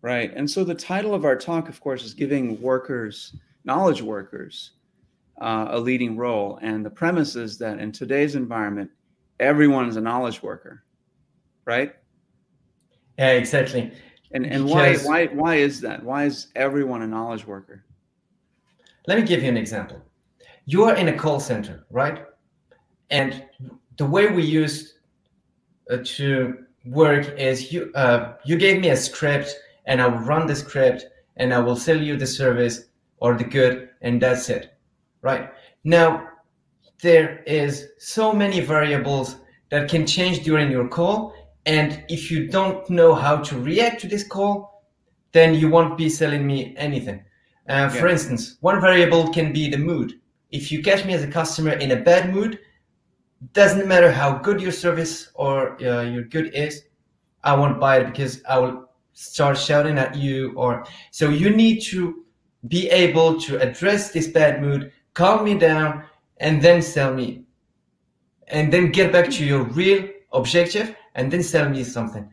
Right. 0.02 0.32
And 0.34 0.48
so 0.48 0.62
the 0.62 0.74
title 0.74 1.14
of 1.14 1.24
our 1.24 1.36
talk, 1.36 1.68
of 1.68 1.80
course, 1.80 2.04
is 2.04 2.14
giving 2.14 2.60
workers, 2.60 3.34
knowledge 3.64 4.02
workers, 4.02 4.72
uh, 5.40 5.68
a 5.70 5.80
leading 5.80 6.16
role. 6.16 6.58
And 6.62 6.84
the 6.84 6.90
premise 6.90 7.34
is 7.34 7.58
that 7.58 7.78
in 7.78 7.92
today's 7.92 8.34
environment, 8.34 8.90
everyone 9.40 9.88
is 9.88 9.96
a 9.96 10.00
knowledge 10.00 10.42
worker, 10.42 10.84
right? 11.64 11.94
Yeah, 13.18 13.32
exactly. 13.32 13.92
And 14.32 14.44
and 14.44 14.66
because, 14.66 15.04
why 15.04 15.26
why 15.26 15.34
why 15.34 15.54
is 15.56 15.80
that? 15.80 16.02
Why 16.02 16.24
is 16.24 16.48
everyone 16.54 17.02
a 17.02 17.06
knowledge 17.06 17.46
worker? 17.46 17.84
Let 19.06 19.18
me 19.18 19.26
give 19.26 19.42
you 19.42 19.48
an 19.48 19.56
example. 19.56 20.02
You 20.66 20.84
are 20.84 20.94
in 20.96 21.08
a 21.08 21.16
call 21.16 21.40
center, 21.40 21.86
right? 21.90 22.24
And 23.10 23.44
the 23.96 24.06
way 24.06 24.28
we 24.28 24.44
used 24.44 24.94
uh, 25.90 25.98
to 26.04 26.58
work 26.84 27.38
is 27.38 27.72
you 27.72 27.90
uh, 27.94 28.34
you 28.44 28.56
gave 28.56 28.80
me 28.80 28.90
a 28.90 28.96
script 28.96 29.54
and 29.86 30.00
I 30.00 30.06
will 30.06 30.18
run 30.18 30.46
the 30.46 30.56
script 30.56 31.06
and 31.36 31.52
I 31.52 31.58
will 31.58 31.76
sell 31.76 32.00
you 32.00 32.16
the 32.16 32.26
service 32.26 32.84
or 33.18 33.34
the 33.34 33.44
good 33.44 33.90
and 34.02 34.20
that's 34.20 34.48
it, 34.50 34.76
right? 35.22 35.50
Now 35.84 36.28
there 37.02 37.42
is 37.46 37.88
so 37.98 38.32
many 38.32 38.60
variables 38.60 39.36
that 39.70 39.88
can 39.88 40.06
change 40.06 40.44
during 40.44 40.70
your 40.70 40.88
call 40.88 41.34
and 41.66 42.04
if 42.08 42.30
you 42.30 42.46
don't 42.46 42.88
know 42.88 43.14
how 43.14 43.38
to 43.38 43.58
react 43.60 44.00
to 44.02 44.08
this 44.08 44.26
call, 44.26 44.84
then 45.32 45.54
you 45.54 45.68
won't 45.68 45.98
be 45.98 46.08
selling 46.08 46.46
me 46.46 46.74
anything. 46.76 47.24
Uh, 47.68 47.88
for 47.88 48.06
instance, 48.06 48.56
one 48.60 48.80
variable 48.80 49.32
can 49.32 49.52
be 49.52 49.68
the 49.68 49.76
mood. 49.76 50.20
If 50.52 50.70
you 50.70 50.82
catch 50.82 51.04
me 51.04 51.14
as 51.14 51.24
a 51.24 51.28
customer 51.28 51.72
in 51.72 51.90
a 51.90 51.96
bad 51.96 52.32
mood, 52.32 52.60
doesn't 53.52 53.86
matter 53.86 54.10
how 54.10 54.38
good 54.38 54.60
your 54.60 54.72
service 54.72 55.30
or 55.34 55.80
uh, 55.82 56.02
your 56.02 56.24
good 56.24 56.54
is, 56.54 56.84
I 57.44 57.54
won't 57.54 57.80
buy 57.80 57.98
it 57.98 58.06
because 58.06 58.42
I 58.48 58.58
will 58.58 58.88
start 59.12 59.56
shouting 59.58 59.98
at 59.98 60.16
you. 60.16 60.52
Or 60.56 60.84
so 61.10 61.28
you 61.28 61.50
need 61.50 61.80
to 61.84 62.24
be 62.68 62.88
able 62.90 63.40
to 63.40 63.60
address 63.60 64.10
this 64.10 64.28
bad 64.28 64.60
mood, 64.60 64.92
calm 65.14 65.44
me 65.44 65.54
down, 65.54 66.04
and 66.38 66.60
then 66.60 66.82
sell 66.82 67.14
me, 67.14 67.44
and 68.48 68.72
then 68.72 68.90
get 68.90 69.12
back 69.12 69.30
to 69.30 69.44
your 69.44 69.62
real 69.62 70.08
objective 70.32 70.94
and 71.14 71.32
then 71.32 71.42
sell 71.42 71.68
me 71.68 71.82
something. 71.82 72.28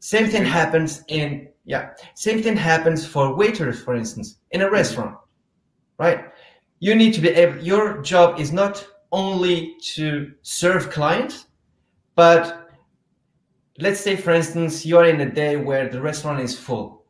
Same 0.00 0.28
thing 0.28 0.44
happens 0.44 1.02
in 1.08 1.48
yeah. 1.64 1.90
Same 2.14 2.42
thing 2.42 2.56
happens 2.56 3.04
for 3.04 3.34
waiters, 3.34 3.82
for 3.82 3.96
instance, 3.96 4.38
in 4.52 4.62
a 4.62 4.70
restaurant, 4.70 5.16
right? 5.98 6.26
You 6.78 6.94
need 6.94 7.12
to 7.14 7.20
be 7.20 7.30
able. 7.30 7.58
Your 7.58 8.00
job 8.02 8.38
is 8.38 8.52
not 8.52 8.86
only 9.16 9.74
to 9.80 10.30
serve 10.42 10.90
clients, 10.90 11.46
but 12.16 12.70
let's 13.78 13.98
say, 13.98 14.14
for 14.14 14.32
instance, 14.32 14.84
you 14.84 14.98
are 14.98 15.06
in 15.06 15.22
a 15.22 15.30
day 15.30 15.56
where 15.56 15.88
the 15.88 16.00
restaurant 16.00 16.38
is 16.38 16.56
full. 16.56 17.02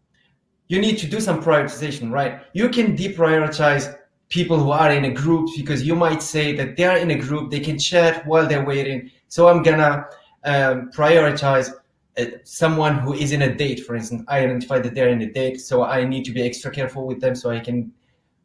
You 0.69 0.81
need 0.81 0.99
to 0.99 1.09
do 1.09 1.21
some 1.21 1.43
prioritization, 1.43 2.13
right? 2.13 2.43
You 2.53 2.69
can 2.69 2.97
deprioritize 2.97 3.99
people 4.29 4.59
who 4.59 4.71
are 4.71 4.93
in 4.93 5.05
a 5.05 5.13
group 5.13 5.51
because 5.57 5.85
you 5.85 5.97
might 5.97 6.23
say 6.23 6.55
that 6.55 6.77
they 6.77 6.85
are 6.85 6.97
in 6.97 7.11
a 7.11 7.19
group, 7.19 7.51
they 7.51 7.61
can 7.61 7.77
chat 7.77 8.25
while 8.25 8.47
they're 8.47 8.65
waiting. 8.65 9.11
So 9.27 9.49
I'm 9.49 9.65
gonna 9.65 10.07
um, 10.45 10.91
prioritize 10.95 11.73
uh, 12.19 12.25
someone 12.45 12.99
who 12.99 13.15
is 13.15 13.33
in 13.33 13.43
a 13.43 13.53
date, 13.53 13.81
for 13.85 13.97
instance. 13.97 14.23
I 14.29 14.45
identify 14.45 14.79
that 14.79 14.95
they're 14.95 15.09
in 15.09 15.23
a 15.23 15.33
date, 15.33 15.61
so 15.61 15.83
I 15.83 16.05
need 16.05 16.25
to 16.27 16.33
be 16.33 16.43
extra 16.43 16.71
careful 16.71 17.05
with 17.05 17.21
them 17.21 17.35
so 17.35 17.51
I 17.51 17.59
can 17.59 17.93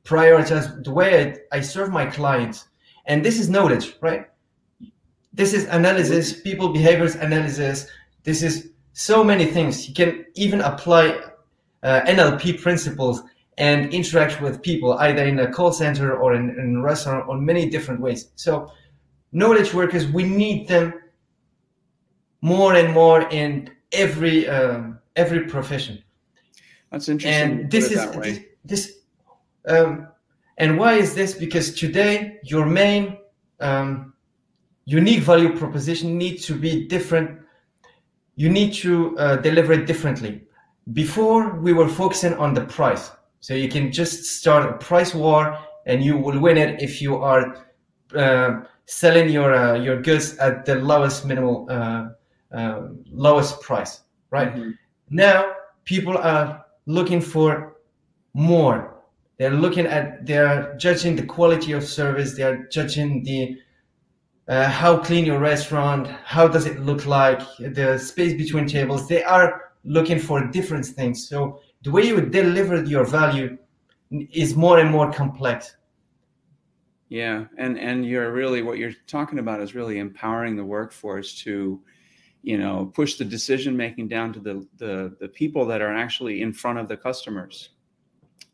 prioritize 0.03 0.83
the 0.83 0.91
way 0.91 1.37
I, 1.51 1.57
I 1.57 1.61
serve 1.61 1.91
my 1.91 2.07
clients. 2.07 2.67
And 3.05 3.23
this 3.25 3.39
is 3.39 3.49
knowledge, 3.49 3.95
right? 4.01 4.27
This 5.33 5.53
is 5.53 5.65
analysis, 5.65 6.41
people 6.41 6.69
behaviors 6.69 7.15
analysis. 7.15 7.87
This 8.23 8.43
is 8.43 8.71
so 8.93 9.23
many 9.23 9.45
things. 9.45 9.87
You 9.87 9.93
can 9.93 10.25
even 10.35 10.61
apply 10.61 11.19
uh, 11.83 12.01
NLP 12.01 12.61
principles 12.61 13.21
and 13.57 13.93
interact 13.93 14.41
with 14.41 14.61
people 14.61 14.93
either 14.93 15.23
in 15.23 15.39
a 15.39 15.51
call 15.51 15.71
center 15.71 16.17
or 16.17 16.33
in, 16.33 16.49
in 16.59 16.77
a 16.77 16.81
restaurant 16.81 17.27
or 17.27 17.37
many 17.37 17.69
different 17.69 18.01
ways. 18.01 18.31
So 18.35 18.71
knowledge 19.31 19.73
workers, 19.73 20.07
we 20.07 20.23
need 20.23 20.67
them 20.67 20.93
more 22.41 22.75
and 22.75 22.93
more 22.93 23.29
in 23.29 23.69
every 23.91 24.47
um, 24.47 24.99
every 25.15 25.45
profession. 25.45 26.03
That's 26.91 27.07
interesting. 27.07 27.59
And 27.59 27.71
this 27.71 27.91
is 27.91 28.11
this, 28.11 28.39
this 28.65 28.97
um, 29.67 30.07
and 30.61 30.77
why 30.77 30.93
is 30.93 31.15
this? 31.15 31.33
Because 31.33 31.73
today 31.73 32.37
your 32.43 32.67
main 32.67 33.17
um, 33.61 34.13
unique 34.85 35.21
value 35.21 35.57
proposition 35.57 36.19
needs 36.19 36.45
to 36.45 36.53
be 36.53 36.87
different. 36.87 37.41
You 38.35 38.49
need 38.49 38.71
to 38.75 39.17
uh, 39.17 39.35
deliver 39.37 39.73
it 39.73 39.87
differently. 39.87 40.43
Before 40.93 41.55
we 41.59 41.73
were 41.73 41.89
focusing 41.89 42.35
on 42.35 42.53
the 42.53 42.61
price, 42.61 43.09
so 43.39 43.55
you 43.55 43.69
can 43.69 43.91
just 43.91 44.23
start 44.23 44.69
a 44.69 44.77
price 44.77 45.15
war 45.15 45.57
and 45.87 46.03
you 46.03 46.15
will 46.15 46.39
win 46.39 46.57
it 46.57 46.79
if 46.79 47.01
you 47.01 47.15
are 47.17 47.65
uh, 48.15 48.61
selling 48.85 49.29
your 49.29 49.55
uh, 49.55 49.73
your 49.73 49.99
goods 49.99 50.37
at 50.37 50.63
the 50.65 50.75
lowest 50.75 51.25
minimal 51.25 51.65
uh, 51.71 52.09
um, 52.51 53.03
lowest 53.11 53.61
price, 53.61 54.01
right? 54.29 54.53
Mm-hmm. 54.53 54.71
Now 55.09 55.53
people 55.85 56.19
are 56.19 56.63
looking 56.85 57.19
for 57.19 57.77
more. 58.35 58.90
They're 59.41 59.49
looking 59.49 59.87
at, 59.87 60.23
they're 60.23 60.75
judging 60.77 61.15
the 61.15 61.25
quality 61.25 61.71
of 61.71 61.83
service. 61.83 62.35
They're 62.35 62.67
judging 62.67 63.23
the 63.23 63.57
uh, 64.47 64.69
how 64.69 64.99
clean 64.99 65.25
your 65.25 65.39
restaurant, 65.39 66.05
how 66.25 66.47
does 66.47 66.67
it 66.67 66.79
look 66.81 67.07
like, 67.07 67.41
the 67.57 67.97
space 67.97 68.35
between 68.35 68.67
tables. 68.67 69.07
They 69.07 69.23
are 69.23 69.71
looking 69.83 70.19
for 70.19 70.45
different 70.45 70.85
things. 70.85 71.27
So 71.27 71.59
the 71.81 71.89
way 71.89 72.03
you 72.03 72.21
deliver 72.21 72.83
your 72.83 73.03
value 73.03 73.57
is 74.11 74.55
more 74.55 74.77
and 74.77 74.91
more 74.91 75.11
complex. 75.11 75.75
Yeah, 77.09 77.45
and 77.57 77.79
and 77.79 78.05
you're 78.05 78.31
really 78.31 78.61
what 78.61 78.77
you're 78.77 78.93
talking 79.07 79.39
about 79.39 79.59
is 79.59 79.73
really 79.73 79.97
empowering 79.97 80.55
the 80.55 80.65
workforce 80.65 81.33
to 81.45 81.81
you 82.43 82.59
know 82.59 82.91
push 82.93 83.15
the 83.15 83.25
decision 83.25 83.75
making 83.75 84.07
down 84.07 84.33
to 84.33 84.39
the, 84.39 84.67
the 84.77 85.17
the 85.19 85.29
people 85.29 85.65
that 85.65 85.81
are 85.81 85.95
actually 85.95 86.43
in 86.43 86.53
front 86.53 86.77
of 86.77 86.87
the 86.87 86.95
customers 86.95 87.71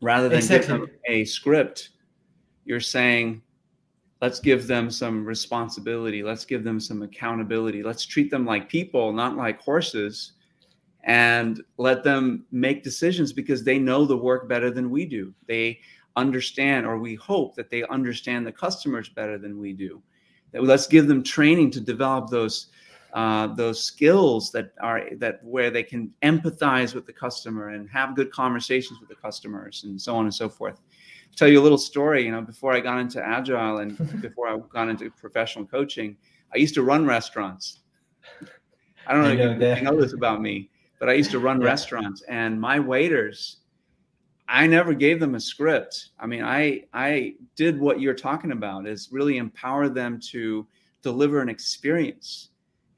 rather 0.02 0.30
than 0.30 0.38
exactly. 0.38 0.78
give 0.78 0.80
them 0.80 0.90
a 1.08 1.26
script 1.26 1.90
you're 2.66 2.80
saying 2.80 3.42
let's 4.22 4.40
give 4.40 4.68
them 4.68 4.90
some 4.90 5.26
responsibility. 5.26 6.24
Let's 6.24 6.46
give 6.46 6.64
them 6.64 6.80
some 6.80 7.04
accountability. 7.04 7.84
Let's 7.84 8.06
treat 8.06 8.32
them 8.32 8.46
like 8.46 8.70
people 8.70 9.14
not 9.14 9.38
like 9.38 9.62
horses 9.62 10.34
and 11.04 11.64
let 11.78 12.04
them 12.04 12.46
make 12.52 12.84
decisions 12.84 13.32
because 13.32 13.64
they 13.64 13.80
know 13.80 14.06
the 14.06 14.18
work 14.18 14.50
better 14.50 14.72
than 14.72 14.90
we 14.90 15.06
do. 15.06 15.34
They 15.48 15.80
understand 16.16 16.86
or 16.86 16.98
we 16.98 17.16
hope 17.16 17.56
that 17.56 17.70
they 17.70 17.84
understand 17.84 18.46
the 18.46 18.52
customers 18.52 19.08
better 19.10 19.38
than 19.38 19.60
we 19.60 19.74
do. 19.74 20.02
Let's 20.54 20.88
give 20.88 21.08
them 21.08 21.24
training 21.24 21.72
to 21.72 21.82
develop 21.82 22.30
those 22.30 22.68
uh, 23.14 23.48
those 23.48 23.84
skills 23.84 24.52
that 24.52 24.72
are 24.82 25.10
that 25.18 25.44
where 25.44 25.70
they 25.70 25.84
can 25.84 26.14
empathize 26.24 26.94
with 26.94 27.06
the 27.06 27.14
customer 27.14 27.70
and 27.70 27.90
have 27.90 28.16
good 28.16 28.32
conversations 28.32 29.00
with 29.00 29.10
the 29.10 29.16
customers 29.16 29.84
and 29.86 30.00
so 30.00 30.16
on 30.16 30.26
and 30.26 30.34
so 30.34 30.50
forth. 30.50 30.80
I'll 31.30 31.36
tell 31.36 31.48
you 31.48 31.60
a 31.60 31.64
little 31.64 31.78
story. 31.78 32.26
You 32.26 32.32
know, 32.32 32.42
before 32.42 32.74
I 32.74 32.80
got 32.80 33.00
into 33.00 33.24
agile 33.24 33.80
and 33.80 33.98
before 34.22 34.50
I 34.50 34.58
got 34.72 34.90
into 34.90 35.10
professional 35.12 35.66
coaching, 35.66 36.18
I 36.54 36.58
used 36.58 36.76
to 36.76 36.84
run 36.84 37.06
restaurants. 37.06 37.80
I 39.08 39.14
don't 39.14 39.24
know, 39.24 39.30
I 39.30 39.36
know 39.36 39.66
if 39.66 39.78
you 39.78 39.84
know 39.86 40.00
this 40.00 40.14
about 40.14 40.42
me, 40.42 40.70
but 41.00 41.10
I 41.10 41.14
used 41.14 41.32
to 41.32 41.40
run 41.40 41.62
yeah. 41.62 41.68
restaurants, 41.68 42.22
and 42.24 42.60
my 42.60 42.80
waiters. 42.80 43.58
I 44.50 44.66
never 44.66 44.94
gave 44.94 45.20
them 45.20 45.36
a 45.36 45.42
script. 45.42 46.12
I 46.20 46.26
mean, 46.26 46.44
I 46.44 46.84
I 46.94 47.36
did 47.56 47.80
what 47.80 48.00
you're 48.00 48.14
talking 48.14 48.52
about 48.52 48.88
is 48.88 49.10
really 49.12 49.38
empower 49.38 49.90
them 49.90 50.20
to 50.32 50.66
deliver 51.02 51.42
an 51.42 51.50
experience 51.50 52.50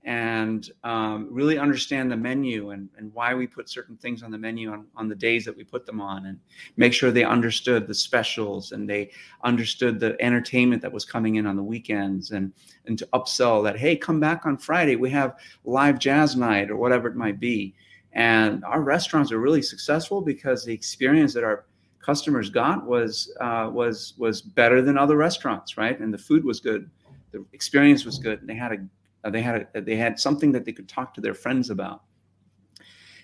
and 0.10 0.72
um, 0.84 1.28
really 1.30 1.60
understand 1.60 2.12
the 2.12 2.18
menu 2.18 2.72
and, 2.72 2.90
and 2.98 3.14
why 3.14 3.36
we 3.36 3.46
put 3.46 3.70
certain 3.70 3.96
things 3.96 4.24
on 4.24 4.32
the 4.32 4.38
menu 4.40 4.72
on, 4.72 4.88
on 4.96 5.08
the 5.08 5.14
days 5.14 5.46
that 5.46 5.56
we 5.56 5.64
put 5.64 5.86
them 5.86 6.02
on 6.02 6.26
and 6.26 6.40
make 6.78 6.94
sure 6.94 7.12
they 7.12 7.24
understood 7.24 7.86
the 7.86 7.94
specials 7.94 8.72
and 8.72 8.90
they 8.90 9.12
understood 9.44 10.00
the 10.00 10.20
entertainment 10.20 10.82
that 10.82 10.92
was 10.92 11.06
coming 11.06 11.36
in 11.36 11.46
on 11.46 11.56
the 11.56 11.62
weekends 11.62 12.32
and 12.32 12.52
and 12.88 12.98
to 12.98 13.08
upsell 13.14 13.64
that 13.64 13.78
hey 13.78 13.96
come 13.96 14.20
back 14.20 14.48
on 14.48 14.58
friday. 14.58 14.96
We 14.96 15.12
have 15.12 15.38
live 15.64 16.00
jazz 16.00 16.36
night 16.36 16.72
or 16.72 16.76
whatever 16.76 17.08
it 17.08 17.16
might 17.16 17.40
be. 17.40 17.76
And 18.14 18.66
our 18.66 18.82
restaurants 18.82 19.32
are 19.32 19.38
really 19.38 19.62
successful 19.62 20.22
because 20.22 20.66
the 20.66 20.74
experience 20.74 21.36
that 21.36 21.44
our 21.44 21.66
customers 22.00 22.50
got 22.50 22.84
was 22.84 23.32
uh, 23.42 23.70
was 23.72 24.16
was 24.18 24.42
better 24.42 24.82
than 24.82 24.98
other 24.98 25.18
restaurants 25.18 25.78
right? 25.78 26.00
And 26.00 26.12
the 26.12 26.18
food 26.18 26.44
was 26.44 26.60
good. 26.60 26.90
The 27.30 27.46
experience 27.54 28.06
was 28.06 28.18
good. 28.18 28.40
And 28.40 28.50
they 28.50 28.56
had 28.56 28.72
a 28.72 28.78
uh, 29.24 29.30
they 29.30 29.42
had 29.42 29.68
a, 29.74 29.82
they 29.82 29.96
had 29.96 30.20
something 30.20 30.52
that 30.52 30.66
they 30.66 30.72
could 30.72 30.88
talk 30.88 31.14
to 31.14 31.22
their 31.22 31.34
friends 31.34 31.70
about. 31.70 32.04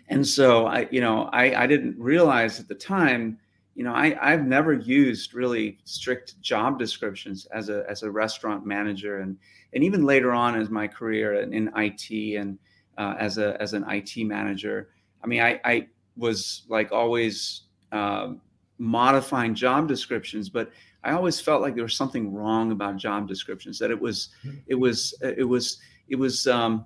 And 0.07 0.25
so 0.25 0.67
I, 0.67 0.87
you 0.91 1.01
know, 1.01 1.29
I, 1.33 1.63
I 1.63 1.67
didn't 1.67 1.97
realize 1.97 2.59
at 2.59 2.67
the 2.67 2.75
time, 2.75 3.39
you 3.73 3.83
know, 3.83 3.93
I, 3.93 4.15
I've 4.21 4.45
never 4.45 4.73
used 4.73 5.33
really 5.33 5.79
strict 5.83 6.39
job 6.41 6.79
descriptions 6.79 7.45
as 7.47 7.69
a 7.69 7.83
as 7.89 8.03
a 8.03 8.11
restaurant 8.11 8.65
manager, 8.65 9.19
and 9.19 9.37
and 9.73 9.83
even 9.83 10.05
later 10.05 10.31
on 10.31 10.55
as 10.55 10.69
my 10.69 10.87
career 10.87 11.41
in, 11.41 11.53
in 11.53 11.71
IT 11.75 12.37
and 12.37 12.57
uh, 12.97 13.15
as 13.19 13.37
a 13.37 13.61
as 13.61 13.73
an 13.73 13.83
IT 13.89 14.25
manager. 14.25 14.89
I 15.23 15.27
mean, 15.27 15.41
I, 15.41 15.59
I 15.65 15.87
was 16.15 16.63
like 16.69 16.91
always 16.91 17.63
uh, 17.91 18.33
modifying 18.77 19.55
job 19.55 19.87
descriptions, 19.87 20.49
but 20.49 20.71
I 21.05 21.11
always 21.11 21.39
felt 21.39 21.61
like 21.61 21.75
there 21.75 21.83
was 21.83 21.95
something 21.95 22.33
wrong 22.33 22.71
about 22.71 22.97
job 22.97 23.27
descriptions. 23.27 23.77
That 23.77 23.91
it 23.91 23.99
was, 23.99 24.29
hmm. 24.41 24.55
it 24.65 24.75
was, 24.75 25.13
it 25.21 25.47
was, 25.47 25.77
it 26.09 26.15
was 26.15 26.47
um, 26.47 26.85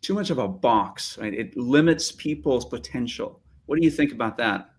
too 0.00 0.12
much 0.12 0.30
of 0.30 0.38
a 0.38 0.48
box. 0.48 1.16
Right? 1.18 1.32
It 1.32 1.56
limits 1.56 2.10
people's 2.10 2.64
potential. 2.64 3.40
What 3.66 3.78
do 3.78 3.84
you 3.84 3.92
think 3.92 4.12
about 4.12 4.36
that? 4.38 4.70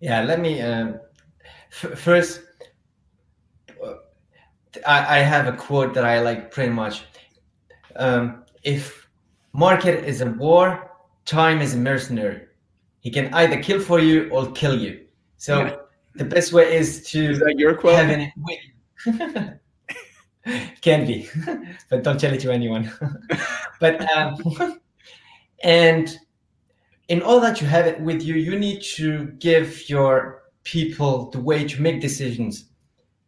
Yeah, 0.00 0.22
let 0.22 0.40
me 0.40 0.60
uh, 0.60 0.94
f- 1.72 1.98
first. 1.98 2.42
I, 4.86 5.18
I 5.18 5.20
have 5.20 5.46
a 5.46 5.56
quote 5.56 5.94
that 5.94 6.04
I 6.04 6.20
like 6.20 6.52
pretty 6.52 6.72
much. 6.72 7.04
Um, 7.96 8.44
if 8.62 9.08
market 9.52 10.04
is 10.04 10.20
a 10.20 10.26
war, 10.26 10.92
time 11.24 11.60
is 11.60 11.74
a 11.74 11.78
mercenary. 11.78 12.42
He 13.00 13.10
can 13.10 13.32
either 13.34 13.62
kill 13.62 13.80
for 13.80 13.98
you 13.98 14.28
or 14.30 14.52
kill 14.52 14.78
you. 14.78 15.06
So 15.38 15.64
yeah 15.64 15.76
the 16.14 16.24
best 16.24 16.52
way 16.52 16.76
is 16.76 17.08
to 17.10 17.30
is 17.30 17.38
that 17.40 17.58
your 17.58 17.74
quote? 17.74 17.94
Have 17.94 18.10
an, 18.10 19.60
can 20.80 21.06
be, 21.06 21.28
but 21.90 22.02
don't 22.02 22.18
tell 22.18 22.32
it 22.32 22.40
to 22.40 22.52
anyone. 22.52 22.90
but 23.80 24.00
um, 24.16 24.36
and 25.62 26.18
in 27.08 27.22
all 27.22 27.40
that 27.40 27.60
you 27.60 27.66
have 27.66 27.86
it 27.86 28.00
with 28.00 28.22
you, 28.22 28.34
you 28.34 28.58
need 28.58 28.82
to 28.82 29.26
give 29.38 29.88
your 29.88 30.42
people 30.64 31.30
the 31.30 31.40
way 31.40 31.66
to 31.66 31.80
make 31.80 32.00
decisions, 32.00 32.66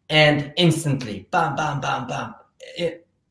and 0.09 0.53
instantly, 0.57 1.27
bam, 1.31 1.55
bam, 1.55 1.81
bam, 1.81 2.07
bam. 2.07 2.33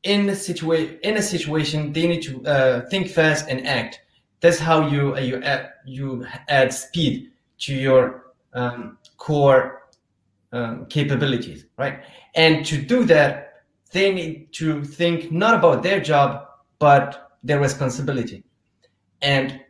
In 0.03 0.29
a 0.29 0.35
situation, 0.35 0.99
in 1.03 1.17
a 1.17 1.23
situation, 1.23 1.93
they 1.93 2.09
need 2.09 2.23
to 2.23 2.45
uh, 2.45 2.89
think 2.89 3.09
fast 3.09 3.49
and 3.49 3.67
act. 3.67 4.01
That's 4.41 4.59
how 4.59 4.89
you 4.89 5.15
uh, 5.15 5.21
you 5.21 5.41
add 5.43 5.71
you 5.87 6.27
add 6.49 6.73
speed 6.73 7.31
to 7.61 7.75
your 7.75 8.22
um, 8.55 8.99
core 9.17 9.89
um, 10.53 10.87
capabilities, 10.87 11.67
right? 11.79 12.03
And 12.35 12.65
to 12.67 12.81
do 12.81 13.05
that, 13.05 13.65
they 13.93 14.13
need 14.13 14.53
to 14.53 14.85
think 14.85 15.31
not 15.33 15.55
about 15.55 15.83
their 15.83 16.01
job, 16.01 16.47
but 16.79 17.31
their 17.43 17.61
responsibility. 17.61 18.45
And 19.21 19.61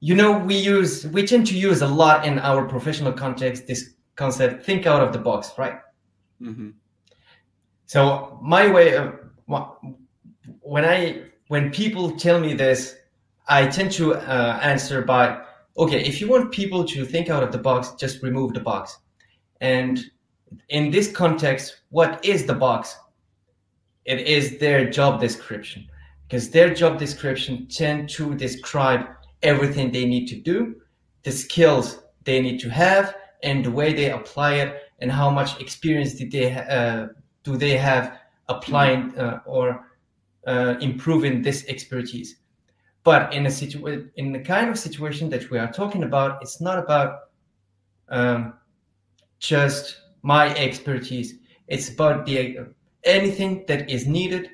you 0.00 0.16
know, 0.16 0.36
we 0.36 0.56
use 0.56 1.06
we 1.06 1.24
tend 1.24 1.46
to 1.48 1.56
use 1.56 1.82
a 1.82 1.86
lot 1.86 2.26
in 2.26 2.38
our 2.40 2.66
professional 2.66 3.12
context 3.12 3.66
this 3.66 3.94
concept: 4.16 4.64
think 4.64 4.86
out 4.86 5.02
of 5.02 5.12
the 5.12 5.18
box, 5.18 5.52
right? 5.56 5.78
Mm-hmm. 6.40 6.70
So 7.86 8.38
my 8.42 8.70
way 8.70 8.96
of 8.96 9.14
when 10.60 10.84
I 10.84 11.22
when 11.48 11.70
people 11.70 12.16
tell 12.16 12.40
me 12.40 12.54
this, 12.54 12.96
I 13.48 13.66
tend 13.66 13.92
to 13.92 14.14
uh, 14.14 14.58
answer 14.62 15.02
by 15.02 15.42
okay, 15.76 16.02
if 16.04 16.20
you 16.20 16.28
want 16.28 16.52
people 16.52 16.84
to 16.84 17.04
think 17.04 17.30
out 17.30 17.42
of 17.42 17.52
the 17.52 17.58
box, 17.58 17.92
just 17.98 18.22
remove 18.22 18.54
the 18.54 18.60
box. 18.60 18.98
And 19.60 20.00
in 20.68 20.90
this 20.90 21.10
context, 21.10 21.82
what 21.90 22.24
is 22.24 22.46
the 22.46 22.54
box? 22.54 22.96
It 24.04 24.20
is 24.20 24.58
their 24.58 24.90
job 24.90 25.20
description 25.20 25.88
because 26.26 26.50
their 26.50 26.72
job 26.74 26.98
description 26.98 27.66
tend 27.68 28.08
to 28.10 28.34
describe 28.34 29.06
everything 29.42 29.92
they 29.92 30.06
need 30.06 30.26
to 30.28 30.36
do, 30.36 30.76
the 31.22 31.30
skills 31.30 32.02
they 32.24 32.40
need 32.40 32.58
to 32.60 32.70
have, 32.70 33.14
and 33.42 33.64
the 33.64 33.70
way 33.70 33.92
they 33.92 34.10
apply 34.10 34.54
it, 34.54 34.82
and 35.00 35.10
how 35.10 35.30
much 35.30 35.60
experience 35.60 36.14
did 36.14 36.30
they 36.30 36.52
uh, 36.52 37.08
do 37.44 37.56
they 37.56 37.76
have 37.76 38.18
applying 38.48 39.16
uh, 39.18 39.40
or 39.46 39.86
uh, 40.46 40.74
improving 40.80 41.42
this 41.42 41.64
expertise. 41.68 42.36
But 43.04 43.32
in 43.32 43.46
a 43.46 43.50
situation, 43.50 44.10
in 44.16 44.32
the 44.32 44.38
kind 44.38 44.70
of 44.70 44.78
situation 44.78 45.28
that 45.30 45.50
we 45.50 45.58
are 45.58 45.72
talking 45.72 46.04
about, 46.04 46.40
it's 46.40 46.60
not 46.60 46.78
about 46.78 47.20
um, 48.08 48.54
just 49.38 50.02
my 50.22 50.54
expertise. 50.54 51.34
It's 51.66 51.88
about 51.88 52.26
the 52.26 52.66
anything 53.04 53.64
that 53.66 53.90
is 53.90 54.06
needed 54.06 54.50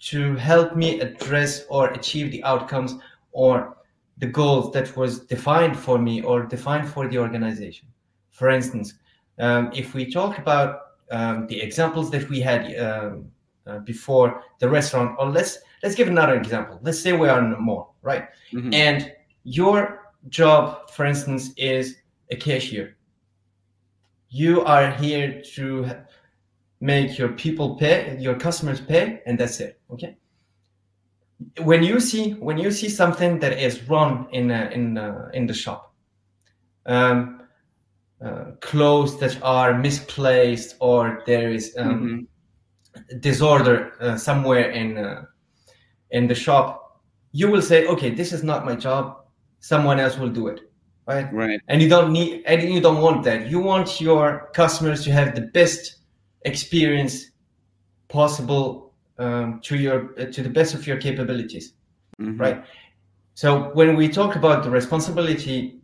to 0.00 0.34
help 0.36 0.76
me 0.76 1.00
address 1.00 1.64
or 1.68 1.90
achieve 1.90 2.32
the 2.32 2.42
outcomes 2.44 2.94
or 3.32 3.76
the 4.16 4.26
goals 4.26 4.72
that 4.72 4.96
was 4.96 5.20
defined 5.20 5.78
for 5.78 5.98
me 5.98 6.22
or 6.22 6.44
defined 6.44 6.88
for 6.88 7.08
the 7.08 7.18
organization. 7.18 7.88
For 8.30 8.48
instance, 8.48 8.94
um, 9.38 9.70
if 9.74 9.92
we 9.94 10.10
talk 10.10 10.38
about 10.38 10.80
um, 11.10 11.46
the 11.48 11.60
examples 11.60 12.10
that 12.10 12.28
we 12.28 12.40
had 12.40 12.76
um, 12.78 13.30
uh, 13.66 13.78
before 13.80 14.42
the 14.58 14.68
restaurant, 14.68 15.16
or 15.18 15.28
let's 15.30 15.58
let's 15.82 15.94
give 15.94 16.08
another 16.08 16.36
example. 16.36 16.78
Let's 16.82 17.00
say 17.00 17.12
we 17.12 17.28
are 17.28 17.38
in 17.38 17.52
a 17.52 17.58
mall, 17.58 17.89
right? 18.02 18.28
Mm-hmm. 18.52 18.74
And 18.74 19.12
your 19.44 20.12
job, 20.28 20.90
for 20.90 21.04
instance, 21.04 21.52
is 21.56 21.96
a 22.30 22.36
cashier. 22.36 22.96
You 24.28 24.62
are 24.62 24.90
here 24.92 25.42
to 25.54 25.90
make 26.80 27.18
your 27.18 27.30
people 27.30 27.76
pay, 27.76 28.16
your 28.18 28.34
customers 28.34 28.80
pay, 28.80 29.22
and 29.26 29.38
that's 29.38 29.60
it. 29.60 29.80
Okay. 29.92 30.16
When 31.62 31.82
you 31.82 32.00
see 32.00 32.32
when 32.32 32.58
you 32.58 32.70
see 32.70 32.88
something 32.88 33.38
that 33.40 33.58
is 33.58 33.88
wrong 33.88 34.28
in 34.32 34.50
uh, 34.50 34.70
in 34.72 34.98
uh, 34.98 35.30
in 35.32 35.46
the 35.46 35.54
shop, 35.54 35.94
um, 36.86 37.40
uh, 38.22 38.52
clothes 38.60 39.18
that 39.20 39.38
are 39.42 39.78
misplaced, 39.78 40.76
or 40.80 41.22
there 41.26 41.50
is 41.50 41.74
um, 41.78 42.28
mm-hmm. 43.08 43.18
disorder 43.20 43.92
uh, 44.00 44.16
somewhere 44.16 44.70
in 44.70 44.98
uh, 44.98 45.24
in 46.10 46.28
the 46.28 46.34
shop, 46.34 46.89
you 47.32 47.50
will 47.50 47.62
say, 47.62 47.86
okay, 47.86 48.10
this 48.10 48.32
is 48.32 48.42
not 48.42 48.64
my 48.64 48.74
job. 48.74 49.18
Someone 49.60 50.00
else 50.00 50.18
will 50.18 50.28
do 50.28 50.48
it. 50.48 50.60
Right. 51.06 51.32
Right. 51.32 51.60
And 51.68 51.82
you 51.82 51.88
don't 51.88 52.12
need, 52.12 52.42
and 52.46 52.62
you 52.62 52.80
don't 52.80 53.00
want 53.00 53.24
that. 53.24 53.48
You 53.48 53.60
want 53.60 54.00
your 54.00 54.50
customers 54.54 55.04
to 55.04 55.12
have 55.12 55.34
the 55.34 55.42
best 55.42 55.96
experience 56.42 57.30
possible 58.08 58.94
um, 59.18 59.60
to 59.64 59.76
your, 59.76 60.14
uh, 60.20 60.26
to 60.26 60.42
the 60.42 60.48
best 60.48 60.74
of 60.74 60.86
your 60.86 60.96
capabilities. 60.96 61.74
Mm-hmm. 62.20 62.40
Right. 62.40 62.64
So 63.34 63.70
when 63.74 63.96
we 63.96 64.08
talk 64.08 64.36
about 64.36 64.62
the 64.62 64.70
responsibility, 64.70 65.80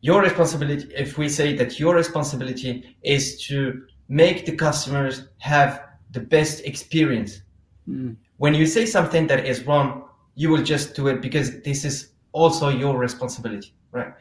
your 0.00 0.22
responsibility, 0.22 0.92
if 0.94 1.18
we 1.18 1.28
say 1.28 1.54
that 1.56 1.78
your 1.78 1.94
responsibility 1.94 2.96
is 3.02 3.40
to 3.46 3.84
make 4.08 4.46
the 4.46 4.56
customers 4.56 5.28
have 5.38 5.82
the 6.10 6.20
best 6.20 6.64
experience, 6.64 7.42
mm 7.88 8.16
when 8.38 8.54
you 8.54 8.66
say 8.66 8.84
something 8.84 9.28
that 9.28 9.46
is 9.46 9.64
wrong, 9.68 10.02
you 10.34 10.50
will 10.50 10.62
just 10.62 10.94
do 10.94 11.08
it 11.08 11.20
because 11.20 11.60
this 11.60 11.84
is 11.84 12.12
also 12.32 12.68
your 12.68 12.96
responsibility, 12.96 13.74
right? 13.90 14.12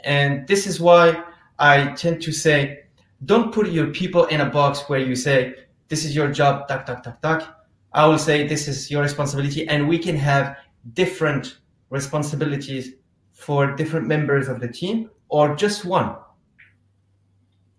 And 0.00 0.46
this 0.46 0.66
is 0.66 0.80
why 0.80 1.22
I 1.58 1.92
tend 1.94 2.22
to 2.22 2.32
say, 2.32 2.84
don't 3.24 3.52
put 3.52 3.68
your 3.70 3.88
people 3.88 4.26
in 4.26 4.40
a 4.42 4.50
box 4.50 4.88
where 4.88 4.98
you 4.98 5.16
say, 5.16 5.54
this 5.88 6.04
is 6.04 6.14
your 6.14 6.30
job, 6.30 6.68
duck, 6.68 6.86
duck, 6.86 7.02
duck, 7.02 7.20
duck. 7.22 7.66
I 7.92 8.06
will 8.06 8.18
say, 8.18 8.46
this 8.46 8.68
is 8.68 8.90
your 8.90 9.02
responsibility. 9.02 9.66
And 9.68 9.88
we 9.88 9.98
can 9.98 10.16
have 10.16 10.56
different 10.92 11.58
responsibilities 11.90 12.94
for 13.32 13.74
different 13.74 14.06
members 14.06 14.48
of 14.48 14.60
the 14.60 14.68
team 14.68 15.10
or 15.28 15.54
just 15.56 15.84
one. 15.84 16.16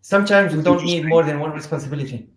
Sometimes 0.02 0.56
we 0.56 0.64
don't 0.64 0.84
need 0.84 1.06
more 1.06 1.24
than 1.24 1.40
one 1.40 1.52
responsibility. 1.52 2.30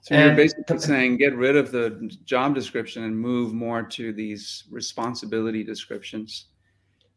So 0.00 0.14
and 0.14 0.26
you're 0.26 0.36
basically 0.36 0.78
saying 0.78 1.16
get 1.18 1.34
rid 1.34 1.56
of 1.56 1.70
the 1.70 2.10
job 2.24 2.54
description 2.54 3.04
and 3.04 3.18
move 3.18 3.52
more 3.52 3.82
to 3.82 4.12
these 4.12 4.64
responsibility 4.70 5.64
descriptions, 5.64 6.46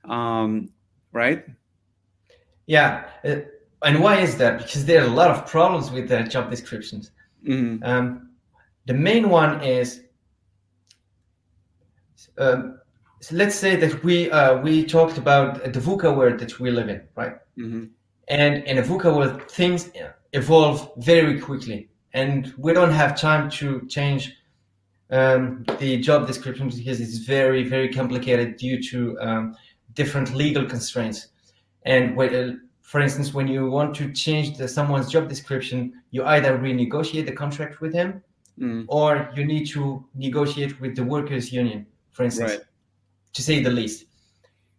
um, 0.06 0.70
right? 1.12 1.46
Yeah, 2.66 3.06
uh, 3.24 3.38
and 3.84 4.02
why 4.02 4.18
is 4.18 4.38
that? 4.38 4.60
Because 4.60 4.86
there 4.86 5.02
are 5.04 5.08
a 5.08 5.12
lot 5.12 5.32
of 5.32 5.48
problems 5.48 5.92
with 5.92 6.10
the 6.10 6.24
job 6.24 6.50
descriptions. 6.50 7.12
Mm-hmm. 7.48 7.84
Um, 7.84 8.32
the 8.86 8.94
main 8.94 9.30
one 9.30 9.64
is 9.64 10.02
um, 12.38 12.80
so 13.22 13.36
let's 13.36 13.56
say 13.56 13.76
that 13.76 14.04
we 14.04 14.32
uh, 14.32 14.58
we 14.62 14.84
talked 14.84 15.18
about 15.18 15.64
the 15.64 15.80
VUCA 15.80 16.16
world 16.16 16.40
that 16.40 16.60
we 16.60 16.72
live 16.72 16.90
in, 16.90 17.02
right? 17.16 17.36
Mm-hmm. 17.58 17.86
And 18.28 18.64
in 18.64 18.80
a 18.80 18.82
VUCA 18.82 19.16
world, 19.16 19.50
things 19.52 19.92
evolve 20.34 20.92
very 20.98 21.40
quickly, 21.40 21.90
and 22.14 22.54
we 22.58 22.74
don't 22.74 22.92
have 22.92 23.20
time 23.20 23.50
to 23.52 23.86
change 23.88 24.36
um, 25.10 25.66
the 25.80 26.00
job 26.00 26.28
descriptions 26.28 26.78
because 26.78 27.02
it's 27.02 27.18
very 27.18 27.64
very 27.64 27.90
complicated 27.90 28.58
due 28.58 28.82
to 28.84 29.20
um, 29.20 29.56
different 29.94 30.34
legal 30.34 30.66
constraints. 30.66 31.28
And 31.84 32.16
when, 32.16 32.36
uh, 32.36 32.54
for 32.82 33.02
instance, 33.02 33.34
when 33.34 33.48
you 33.48 33.70
want 33.70 33.96
to 33.96 34.12
change 34.14 34.58
the, 34.58 34.68
someone's 34.68 35.10
job 35.12 35.28
description, 35.28 36.02
you 36.12 36.24
either 36.26 36.58
renegotiate 36.58 37.26
the 37.26 37.32
contract 37.32 37.82
with 37.82 37.94
him, 37.94 38.24
mm. 38.60 38.86
or 38.88 39.30
you 39.36 39.44
need 39.46 39.66
to 39.70 40.06
negotiate 40.14 40.80
with 40.80 40.96
the 40.96 41.04
workers' 41.04 41.52
union, 41.52 41.88
for 42.12 42.24
instance. 42.24 42.52
Right 42.52 42.62
to 43.34 43.42
say 43.42 43.62
the 43.62 43.70
least. 43.70 44.06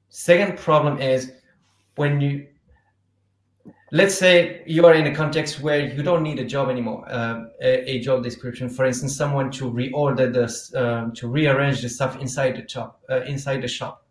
Second 0.08 0.58
problem 0.58 1.00
is 1.00 1.32
when 1.96 2.20
you 2.20 2.46
let's 3.92 4.14
say 4.14 4.62
you 4.66 4.86
are 4.86 4.94
in 4.94 5.06
a 5.06 5.14
context 5.14 5.60
where 5.60 5.80
you 5.80 6.02
don't 6.02 6.22
need 6.22 6.38
a 6.38 6.44
job 6.44 6.70
anymore 6.70 7.04
uh, 7.08 7.44
a, 7.60 7.90
a, 7.90 8.00
job 8.00 8.24
description 8.24 8.70
for 8.70 8.86
instance 8.86 9.14
someone 9.14 9.50
to 9.50 9.70
reorder 9.70 10.32
this 10.32 10.74
um, 10.74 11.12
to 11.12 11.28
rearrange 11.28 11.82
the 11.82 11.88
stuff 11.88 12.18
inside 12.18 12.56
the 12.56 12.66
shop 12.66 13.00
uh, 13.10 13.20
inside 13.22 13.60
the 13.60 13.68
shop. 13.68 14.06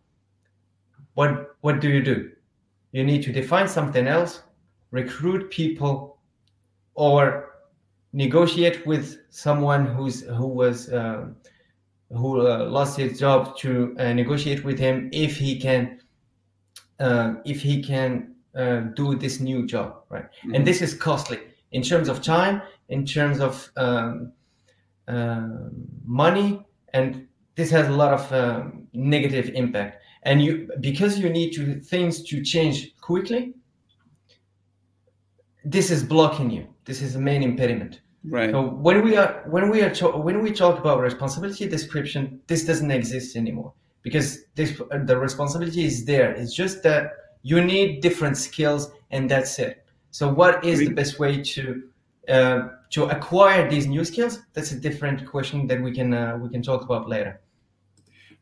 What 1.14 1.56
what 1.62 1.80
do 1.80 1.88
you 1.88 2.02
do? 2.02 2.30
You 2.92 3.02
need 3.04 3.22
to 3.24 3.32
define 3.32 3.68
something 3.68 4.06
else 4.06 4.42
recruit 4.92 5.50
people 5.50 6.18
or 6.94 7.56
negotiate 8.12 8.86
with 8.86 9.18
someone 9.30 9.86
who's 9.86 10.22
who 10.22 10.46
was 10.46 10.90
uh, 10.90 11.26
who 12.10 12.40
lost 12.40 12.98
his 12.98 13.18
job 13.18 13.56
to 13.58 13.96
uh, 13.98 14.12
negotiate 14.12 14.62
with 14.64 14.78
him 14.78 15.08
if 15.12 15.36
he 15.36 15.58
can 15.58 16.00
uh, 17.00 17.34
if 17.44 17.60
he 17.60 17.82
can 17.82 18.31
uh, 18.56 18.80
do 18.94 19.14
this 19.14 19.40
new 19.40 19.66
job 19.66 20.02
right 20.08 20.24
mm-hmm. 20.24 20.54
and 20.54 20.66
this 20.66 20.82
is 20.82 20.94
costly 20.94 21.38
in 21.72 21.82
terms 21.82 22.08
of 22.08 22.22
time 22.22 22.62
in 22.88 23.04
terms 23.04 23.40
of 23.40 23.70
um, 23.76 24.32
uh, 25.08 25.48
money 26.04 26.64
and 26.92 27.26
this 27.54 27.70
has 27.70 27.88
a 27.88 27.92
lot 27.92 28.12
of 28.12 28.32
um, 28.32 28.86
negative 28.92 29.50
impact 29.54 30.02
and 30.24 30.42
you 30.42 30.68
because 30.80 31.18
you 31.18 31.28
need 31.30 31.52
to 31.52 31.80
things 31.80 32.22
to 32.22 32.42
change 32.42 32.94
quickly 33.00 33.54
this 35.64 35.90
is 35.90 36.02
blocking 36.02 36.50
you 36.50 36.66
this 36.84 37.00
is 37.00 37.14
the 37.14 37.20
main 37.20 37.42
impediment 37.42 38.00
Right. 38.24 38.50
So 38.50 38.62
when 38.62 39.02
we 39.02 39.16
are 39.16 39.42
when 39.46 39.68
we 39.68 39.82
are 39.82 39.92
when 40.16 40.42
we 40.42 40.52
talk 40.52 40.78
about 40.78 41.00
responsibility 41.00 41.66
description, 41.68 42.40
this 42.46 42.64
doesn't 42.64 42.90
exist 42.90 43.34
anymore 43.34 43.72
because 44.02 44.44
this 44.54 44.80
the 45.06 45.18
responsibility 45.18 45.84
is 45.84 46.04
there. 46.04 46.30
It's 46.32 46.54
just 46.54 46.84
that 46.84 47.10
you 47.42 47.60
need 47.62 48.00
different 48.00 48.36
skills 48.36 48.92
and 49.10 49.30
that's 49.30 49.58
it. 49.58 49.84
So 50.10 50.32
what 50.32 50.64
is 50.64 50.78
the 50.78 50.90
best 50.90 51.18
way 51.18 51.42
to 51.42 51.82
uh, 52.28 52.68
to 52.90 53.04
acquire 53.06 53.68
these 53.68 53.86
new 53.86 54.04
skills? 54.04 54.40
That's 54.52 54.72
a 54.72 54.78
different 54.78 55.26
question 55.26 55.66
that 55.68 55.80
we 55.80 55.92
can 55.92 56.12
uh, 56.14 56.38
we 56.40 56.48
can 56.48 56.62
talk 56.62 56.82
about 56.82 57.08
later. 57.08 57.40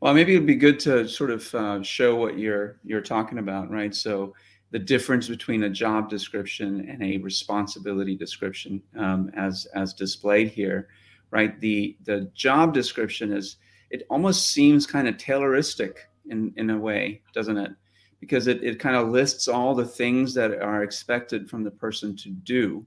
Well, 0.00 0.14
maybe 0.14 0.34
it'd 0.34 0.46
be 0.46 0.54
good 0.56 0.80
to 0.80 1.06
sort 1.06 1.30
of 1.30 1.54
uh, 1.54 1.82
show 1.82 2.16
what 2.16 2.38
you're 2.38 2.78
you're 2.84 3.02
talking 3.02 3.38
about, 3.38 3.70
right? 3.70 3.94
So 3.94 4.34
the 4.70 4.78
difference 4.78 5.28
between 5.28 5.64
a 5.64 5.70
job 5.70 6.08
description 6.08 6.88
and 6.88 7.02
a 7.02 7.18
responsibility 7.18 8.16
description 8.16 8.82
um, 8.96 9.30
as 9.36 9.66
as 9.74 9.92
displayed 9.92 10.48
here 10.48 10.88
right 11.30 11.60
the 11.60 11.96
the 12.04 12.30
job 12.34 12.72
description 12.72 13.32
is 13.32 13.56
it 13.90 14.06
almost 14.10 14.48
seems 14.48 14.86
kind 14.86 15.08
of 15.08 15.16
Tayloristic 15.16 15.96
in 16.28 16.52
in 16.56 16.70
a 16.70 16.78
way 16.78 17.20
doesn't 17.34 17.56
it 17.56 17.72
because 18.20 18.46
it, 18.46 18.62
it 18.62 18.78
kind 18.78 18.96
of 18.96 19.08
lists 19.08 19.48
all 19.48 19.74
the 19.74 19.84
things 19.84 20.34
that 20.34 20.60
are 20.60 20.82
expected 20.82 21.48
from 21.48 21.64
the 21.64 21.70
person 21.70 22.16
to 22.16 22.30
do 22.30 22.84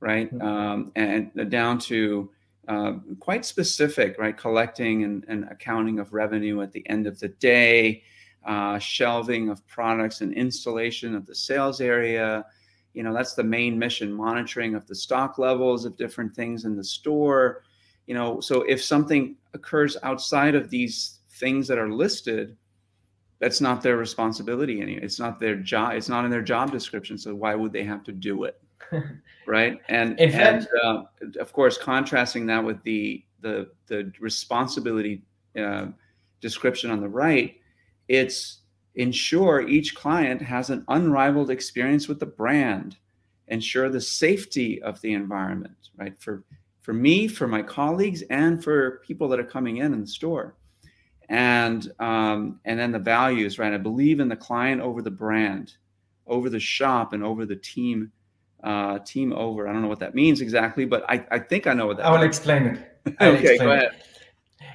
right 0.00 0.32
mm-hmm. 0.32 0.46
um, 0.46 0.92
and 0.96 1.50
down 1.50 1.78
to 1.78 2.30
uh, 2.68 2.92
quite 3.18 3.44
specific 3.44 4.16
right 4.18 4.36
collecting 4.36 5.04
and, 5.04 5.24
and 5.28 5.44
accounting 5.50 5.98
of 5.98 6.12
revenue 6.12 6.62
at 6.62 6.72
the 6.72 6.88
end 6.88 7.06
of 7.06 7.18
the 7.18 7.28
day 7.28 8.02
uh, 8.48 8.78
shelving 8.78 9.50
of 9.50 9.66
products 9.66 10.22
and 10.22 10.32
installation 10.32 11.14
of 11.14 11.26
the 11.26 11.34
sales 11.34 11.80
area. 11.80 12.44
You 12.94 13.02
know, 13.02 13.12
that's 13.12 13.34
the 13.34 13.44
main 13.44 13.78
mission, 13.78 14.12
monitoring 14.12 14.74
of 14.74 14.86
the 14.86 14.94
stock 14.94 15.38
levels 15.38 15.84
of 15.84 15.96
different 15.96 16.34
things 16.34 16.64
in 16.64 16.74
the 16.74 16.82
store. 16.82 17.62
You 18.06 18.14
know, 18.14 18.40
so 18.40 18.62
if 18.62 18.82
something 18.82 19.36
occurs 19.52 19.96
outside 20.02 20.54
of 20.54 20.70
these 20.70 21.18
things 21.32 21.68
that 21.68 21.78
are 21.78 21.90
listed, 21.90 22.56
that's 23.40 23.60
not 23.60 23.82
their 23.82 23.96
responsibility 23.96 24.80
anymore. 24.80 25.04
It's 25.04 25.20
not 25.20 25.38
their 25.38 25.56
job. 25.56 25.92
It's 25.92 26.08
not 26.08 26.24
in 26.24 26.30
their 26.30 26.42
job 26.42 26.72
description. 26.72 27.16
So 27.18 27.34
why 27.34 27.54
would 27.54 27.72
they 27.72 27.84
have 27.84 28.02
to 28.04 28.12
do 28.12 28.44
it? 28.44 28.60
right. 29.46 29.80
And, 29.88 30.18
and 30.18 30.66
uh, 30.82 31.02
of 31.38 31.52
course, 31.52 31.78
contrasting 31.78 32.46
that 32.46 32.64
with 32.64 32.82
the, 32.82 33.24
the, 33.40 33.70
the 33.86 34.12
responsibility 34.20 35.22
uh, 35.58 35.86
description 36.40 36.90
on 36.90 37.00
the 37.00 37.08
right, 37.08 37.56
it's 38.08 38.58
ensure 38.94 39.66
each 39.68 39.94
client 39.94 40.42
has 40.42 40.70
an 40.70 40.84
unrivaled 40.88 41.50
experience 41.50 42.08
with 42.08 42.18
the 42.18 42.26
brand, 42.26 42.96
ensure 43.46 43.88
the 43.88 44.00
safety 44.00 44.82
of 44.82 45.00
the 45.00 45.12
environment, 45.12 45.90
right? 45.96 46.20
For 46.20 46.42
for 46.82 46.94
me, 46.94 47.28
for 47.28 47.46
my 47.46 47.60
colleagues, 47.60 48.22
and 48.30 48.64
for 48.64 49.02
people 49.06 49.28
that 49.28 49.38
are 49.38 49.44
coming 49.44 49.76
in 49.76 49.92
in 49.92 50.00
the 50.00 50.06
store, 50.06 50.54
and 51.28 51.92
um, 51.98 52.60
and 52.64 52.78
then 52.78 52.92
the 52.92 52.98
values, 52.98 53.58
right? 53.58 53.72
I 53.72 53.78
believe 53.78 54.20
in 54.20 54.28
the 54.28 54.36
client 54.36 54.80
over 54.80 55.02
the 55.02 55.10
brand, 55.10 55.74
over 56.26 56.48
the 56.48 56.60
shop, 56.60 57.12
and 57.12 57.22
over 57.22 57.46
the 57.46 57.56
team. 57.56 58.12
Uh, 58.60 58.98
team 58.98 59.32
over. 59.32 59.68
I 59.68 59.72
don't 59.72 59.82
know 59.82 59.88
what 59.88 60.00
that 60.00 60.16
means 60.16 60.40
exactly, 60.40 60.84
but 60.84 61.08
I, 61.08 61.24
I 61.30 61.38
think 61.38 61.68
I 61.68 61.74
know 61.74 61.86
what 61.86 61.98
that. 61.98 62.06
I 62.06 62.10
will 62.10 62.18
means. 62.18 62.36
explain 62.36 62.62
it. 62.66 63.16
I'll 63.20 63.28
okay, 63.34 63.52
explain 63.52 63.68
go 63.68 63.72
ahead. 63.72 63.92
It. 63.92 64.02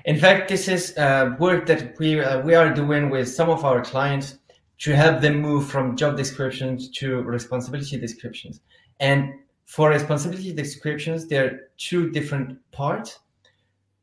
In 0.05 0.17
fact, 0.17 0.47
this 0.47 0.69
is 0.69 0.97
uh, 0.97 1.35
work 1.37 1.65
that 1.65 1.99
we 1.99 2.21
uh, 2.21 2.39
we 2.41 2.55
are 2.55 2.73
doing 2.73 3.09
with 3.09 3.27
some 3.27 3.49
of 3.49 3.65
our 3.65 3.81
clients 3.81 4.37
to 4.79 4.95
help 4.95 5.21
them 5.21 5.41
move 5.41 5.67
from 5.69 5.97
job 5.97 6.15
descriptions 6.17 6.89
to 6.91 7.21
responsibility 7.23 7.97
descriptions. 7.97 8.61
And 8.99 9.33
for 9.65 9.89
responsibility 9.89 10.53
descriptions, 10.53 11.27
there 11.27 11.45
are 11.45 11.59
two 11.77 12.09
different 12.11 12.59
parts. 12.71 13.19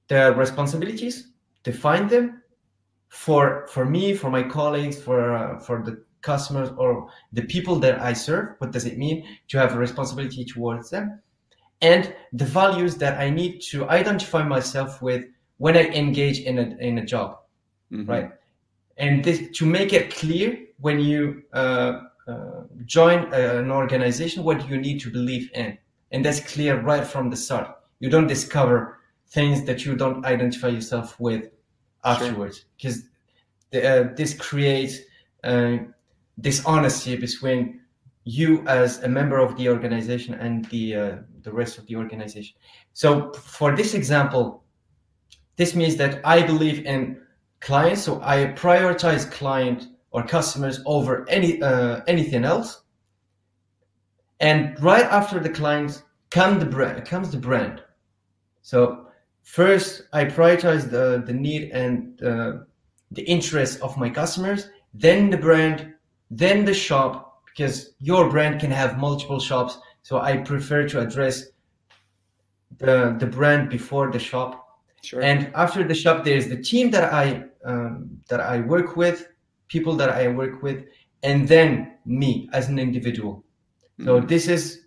The 0.09 0.35
responsibilities, 0.35 1.29
define 1.63 2.09
them 2.09 2.40
for 3.11 3.67
for 3.69 3.85
me, 3.85 4.15
for 4.15 4.31
my 4.31 4.43
colleagues, 4.43 4.97
for 5.03 5.35
uh, 5.35 5.59
for 5.59 5.83
the 5.83 6.03
customers 6.23 6.71
or 6.77 7.11
the 7.33 7.43
people 7.43 7.77
that 7.81 8.01
I 8.01 8.13
serve. 8.13 8.55
What 8.59 8.71
does 8.71 8.87
it 8.87 8.97
mean 8.99 9.27
to 9.49 9.59
have 9.59 9.75
a 9.75 9.79
responsibility 9.79 10.45
towards 10.45 10.91
them? 10.91 11.21
And 11.83 12.15
the 12.33 12.45
values 12.45 12.97
that 12.97 13.19
I 13.19 13.31
need 13.31 13.61
to 13.71 13.89
identify 13.89 14.45
myself 14.47 15.03
with 15.03 15.25
when 15.59 15.77
I 15.77 15.85
engage 15.89 16.41
in 16.41 16.59
a 16.59 16.77
in 16.79 16.99
a 16.99 17.05
job, 17.05 17.39
mm-hmm. 17.93 18.09
right? 18.09 18.31
And 18.97 19.25
this, 19.25 19.49
to 19.59 19.67
make 19.67 19.93
it 19.93 20.15
clear 20.15 20.67
when 20.79 21.01
you 21.01 21.43
uh, 21.53 22.03
uh, 22.29 22.63
join 22.85 23.33
an 23.33 23.71
organization, 23.71 24.45
what 24.45 24.69
you 24.69 24.77
need 24.79 25.01
to 25.01 25.11
believe 25.11 25.51
in, 25.55 25.77
and 26.13 26.25
that's 26.25 26.41
clear 26.41 26.81
right 26.81 27.05
from 27.05 27.31
the 27.31 27.37
start. 27.37 27.77
You 27.99 28.09
don't 28.09 28.29
discover 28.29 28.99
things 29.29 29.65
that 29.65 29.85
you 29.85 29.97
don't 29.97 30.25
identify 30.25 30.69
yourself 30.69 31.19
with 31.19 31.51
afterwards, 32.05 32.65
because 32.77 33.05
sure. 33.73 33.87
uh, 33.87 34.15
this 34.17 34.35
creates 34.35 34.99
uh, 35.45 35.77
dishonesty 36.41 37.17
between 37.17 37.81
you 38.25 38.67
as 38.67 39.03
a 39.03 39.09
member 39.09 39.39
of 39.39 39.57
the 39.57 39.69
organization 39.69 40.35
and 40.35 40.65
the 40.67 40.95
uh, 40.95 41.17
the 41.43 41.53
rest 41.53 41.79
of 41.79 41.87
the 41.87 41.97
organization. 41.97 42.57
So 42.93 43.33
for 43.33 43.75
this 43.75 43.95
example, 43.95 44.63
this 45.57 45.75
means 45.75 45.97
that 45.97 46.21
I 46.25 46.43
believe 46.43 46.85
in 46.85 47.21
clients, 47.61 48.03
so 48.03 48.21
I 48.23 48.53
prioritize 48.57 49.31
client 49.31 49.89
or 50.11 50.23
customers 50.23 50.81
over 50.87 51.29
any 51.29 51.63
uh, 51.63 52.01
anything 52.07 52.45
else. 52.45 52.83
And 54.41 54.81
right 54.83 55.05
after 55.05 55.39
the 55.39 55.51
client 55.51 56.03
come 56.31 56.59
the 56.59 56.67
brand 56.67 57.05
comes 57.05 57.31
the 57.31 57.39
brand. 57.39 57.83
So 58.63 59.10
first 59.57 60.03
I 60.13 60.25
prioritize 60.25 60.91
the 60.91 61.23
the 61.27 61.33
need 61.33 61.71
and 61.73 62.23
uh, 62.23 62.53
the 63.11 63.23
interest 63.23 63.81
of 63.81 63.97
my 63.97 64.11
customers, 64.11 64.69
then 64.95 65.31
the 65.31 65.37
brand, 65.37 65.95
then 66.31 66.65
the 66.65 66.75
shop, 66.75 67.43
because 67.47 67.95
your 67.99 68.31
brand 68.31 68.61
can 68.61 68.71
have 68.71 68.99
multiple 68.99 69.41
shops. 69.41 69.79
So 70.03 70.21
I 70.21 70.39
prefer 70.39 70.89
to 70.89 71.01
address 71.01 71.37
the 72.79 73.17
the 73.19 73.27
brand 73.27 73.71
before 73.71 74.11
the 74.11 74.19
shop 74.19 74.71
Sure. 75.03 75.23
And 75.23 75.51
after 75.55 75.83
the 75.87 75.95
shop, 75.95 76.25
there's 76.25 76.49
the 76.49 76.61
team 76.61 76.91
that 76.91 77.13
I 77.13 77.45
um, 77.65 78.21
that 78.29 78.41
I 78.41 78.61
work 78.61 78.97
with, 78.97 79.29
people 79.69 79.95
that 79.97 80.11
I 80.11 80.29
work 80.29 80.63
with, 80.63 80.85
and 81.23 81.49
then 81.49 81.97
me 82.05 82.49
as 82.53 82.69
an 82.69 82.79
individual. 82.79 83.45
Mm-hmm. 83.99 84.05
So 84.07 84.21
this 84.21 84.49
is 84.49 84.83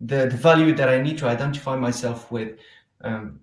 the, 0.00 0.26
the 0.26 0.36
value 0.36 0.74
that 0.74 0.88
I 0.88 1.00
need 1.00 1.18
to 1.18 1.26
identify 1.26 1.76
myself 1.76 2.30
with 2.30 2.58
um, 3.02 3.40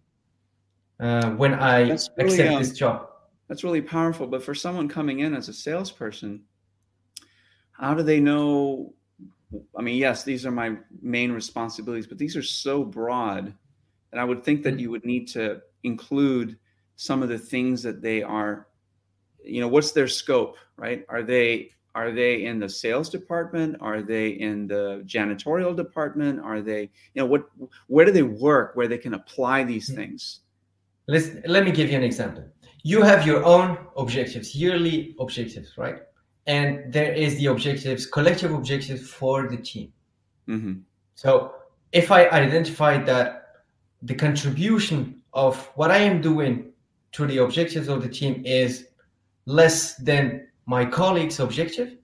uh, 0.99 1.31
when 1.31 1.53
I 1.53 1.79
really, 1.79 1.91
accept 1.91 2.39
um, 2.39 2.59
this 2.59 2.73
job. 2.73 3.09
that's 3.47 3.63
really 3.63 3.81
powerful. 3.81 4.27
But 4.27 4.43
for 4.43 4.55
someone 4.55 4.87
coming 4.87 5.19
in 5.19 5.33
as 5.33 5.49
a 5.49 5.53
salesperson, 5.53 6.41
how 7.71 7.93
do 7.93 8.03
they 8.03 8.19
know? 8.19 8.93
I 9.77 9.81
mean, 9.81 9.97
yes, 9.97 10.23
these 10.23 10.45
are 10.45 10.51
my 10.51 10.75
main 11.01 11.31
responsibilities, 11.31 12.07
but 12.07 12.17
these 12.17 12.35
are 12.35 12.43
so 12.43 12.83
broad 12.83 13.53
and 14.15 14.21
I 14.21 14.23
would 14.23 14.45
think 14.45 14.63
that 14.63 14.75
mm-hmm. 14.75 14.79
you 14.79 14.91
would 14.91 15.03
need 15.03 15.27
to 15.29 15.61
include 15.83 16.57
some 16.95 17.21
of 17.21 17.27
the 17.27 17.37
things 17.37 17.83
that 17.83 18.01
they 18.01 18.23
are, 18.23 18.67
you 19.43 19.59
know, 19.59 19.67
what's 19.67 19.91
their 19.91 20.07
scope, 20.07 20.55
right? 20.77 21.05
Are 21.09 21.21
they 21.21 21.71
are 21.95 22.13
they 22.13 22.45
in 22.45 22.57
the 22.57 22.69
sales 22.69 23.09
department? 23.09 23.75
Are 23.81 24.01
they 24.01 24.29
in 24.29 24.67
the 24.67 25.03
janitorial 25.05 25.75
department? 25.75 26.39
Are 26.39 26.61
they, 26.61 26.83
you 27.13 27.21
know, 27.21 27.25
what 27.25 27.49
where 27.87 28.05
do 28.05 28.13
they 28.13 28.23
work 28.23 28.77
where 28.77 28.87
they 28.87 28.97
can 28.97 29.15
apply 29.15 29.65
these 29.65 29.89
mm-hmm. 29.89 29.97
things? 29.97 30.39
Let's 31.07 31.29
let 31.45 31.63
me 31.63 31.71
give 31.71 31.89
you 31.89 31.97
an 31.97 32.03
example. 32.03 32.43
You 32.83 33.01
have 33.01 33.25
your 33.25 33.43
own 33.43 33.77
objectives, 33.97 34.55
yearly 34.55 35.15
objectives, 35.19 35.77
right? 35.77 35.97
And 36.47 36.91
there 36.93 37.11
is 37.13 37.37
the 37.37 37.47
objectives, 37.47 38.05
collective 38.05 38.53
objectives 38.53 39.09
for 39.09 39.47
the 39.47 39.57
team. 39.57 39.91
Mm-hmm. 40.47 40.73
So 41.15 41.55
if 41.91 42.11
I 42.11 42.27
identify 42.29 42.97
that 43.03 43.63
the 44.01 44.13
contribution 44.13 45.21
of 45.33 45.65
what 45.75 45.91
I 45.91 45.97
am 45.97 46.21
doing 46.21 46.71
to 47.13 47.25
the 47.25 47.37
objectives 47.37 47.87
of 47.87 48.03
the 48.03 48.09
team 48.09 48.43
is 48.45 48.87
less 49.45 49.95
than 49.95 50.47
my 50.65 50.85
colleague's 50.85 51.39
objective, 51.39 51.97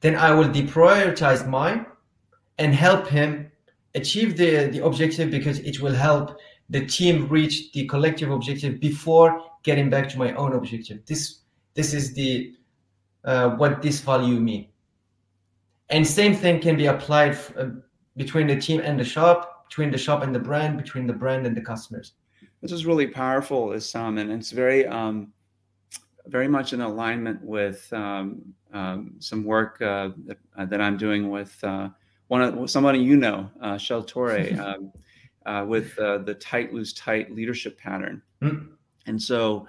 then 0.00 0.16
I 0.16 0.32
will 0.32 0.48
deprioritize 0.48 1.46
mine 1.46 1.86
and 2.58 2.74
help 2.74 3.08
him 3.08 3.50
achieve 3.94 4.36
the, 4.36 4.68
the 4.68 4.84
objective 4.84 5.30
because 5.30 5.58
it 5.60 5.80
will 5.80 5.94
help 5.94 6.38
the 6.72 6.84
team 6.86 7.28
reach 7.28 7.72
the 7.72 7.86
collective 7.86 8.30
objective 8.30 8.80
before 8.80 9.42
getting 9.62 9.88
back 9.88 10.08
to 10.08 10.18
my 10.18 10.32
own 10.34 10.52
objective. 10.54 11.04
This 11.06 11.40
this 11.74 11.94
is 11.94 12.12
the 12.14 12.54
uh, 13.24 13.50
what 13.50 13.80
this 13.82 14.00
value 14.00 14.40
mean. 14.40 14.68
And 15.88 16.06
same 16.06 16.34
thing 16.34 16.60
can 16.60 16.76
be 16.76 16.86
applied 16.86 17.32
f- 17.32 17.52
uh, 17.56 17.66
between 18.16 18.46
the 18.46 18.58
team 18.58 18.80
and 18.80 18.98
the 18.98 19.04
shop 19.04 19.52
between 19.72 19.90
the 19.90 19.96
shop 19.96 20.22
and 20.22 20.34
the 20.34 20.38
brand, 20.38 20.76
between 20.76 21.06
the 21.06 21.14
brand 21.14 21.46
and 21.46 21.56
the 21.56 21.60
customers. 21.62 22.12
This 22.60 22.72
is 22.72 22.84
really 22.84 23.06
powerful, 23.06 23.68
Issam, 23.68 24.20
and 24.20 24.30
it's 24.30 24.50
very, 24.50 24.86
um, 24.86 25.32
very 26.26 26.46
much 26.46 26.74
in 26.74 26.82
alignment 26.82 27.42
with 27.42 27.90
um, 27.90 28.42
um, 28.74 29.14
some 29.18 29.44
work 29.44 29.80
uh, 29.80 30.10
that, 30.26 30.36
uh, 30.58 30.66
that, 30.66 30.82
I'm 30.82 30.98
doing 30.98 31.30
with 31.30 31.56
uh, 31.64 31.88
one 32.28 32.42
of 32.42 32.70
somebody 32.70 32.98
you 32.98 33.16
know, 33.16 33.50
uh, 33.62 33.78
Shell 33.78 34.02
Torre, 34.02 34.46
um, 34.60 34.92
uh, 35.46 35.64
with 35.66 35.98
uh, 35.98 36.18
the 36.18 36.34
tight, 36.34 36.72
loose, 36.72 36.92
tight 36.92 37.34
leadership 37.34 37.78
pattern. 37.78 38.22
Mm. 38.42 38.68
And 39.06 39.20
so, 39.20 39.66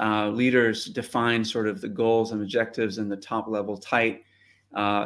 leaders 0.00 0.86
define 0.86 1.44
sort 1.44 1.68
of 1.68 1.80
the 1.80 1.88
goals 1.88 2.32
and 2.32 2.42
objectives 2.42 2.98
in 2.98 3.08
the 3.08 3.16
top 3.16 3.46
level 3.48 3.76
tight. 3.76 4.24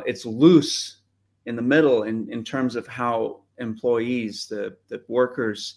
it's 0.07 0.24
loose 0.24 0.98
in 1.46 1.57
the 1.57 1.62
middle 1.62 2.02
in, 2.02 2.31
in 2.31 2.44
terms 2.44 2.76
of 2.76 2.87
how 2.87 3.40
employees, 3.59 4.46
the, 4.46 4.76
the 4.88 5.02
workers, 5.09 5.76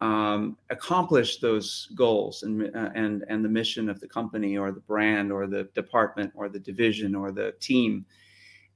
um, 0.00 0.58
accomplish 0.68 1.38
those 1.38 1.88
goals 1.94 2.42
and, 2.42 2.64
uh, 2.76 2.90
and, 2.94 3.24
and 3.28 3.44
the 3.44 3.48
mission 3.48 3.88
of 3.88 3.98
the 4.00 4.08
company 4.08 4.56
or 4.58 4.70
the 4.70 4.80
brand 4.80 5.32
or 5.32 5.46
the 5.46 5.64
department 5.74 6.30
or 6.34 6.48
the 6.48 6.58
division 6.58 7.14
or 7.14 7.32
the 7.32 7.52
team. 7.60 8.04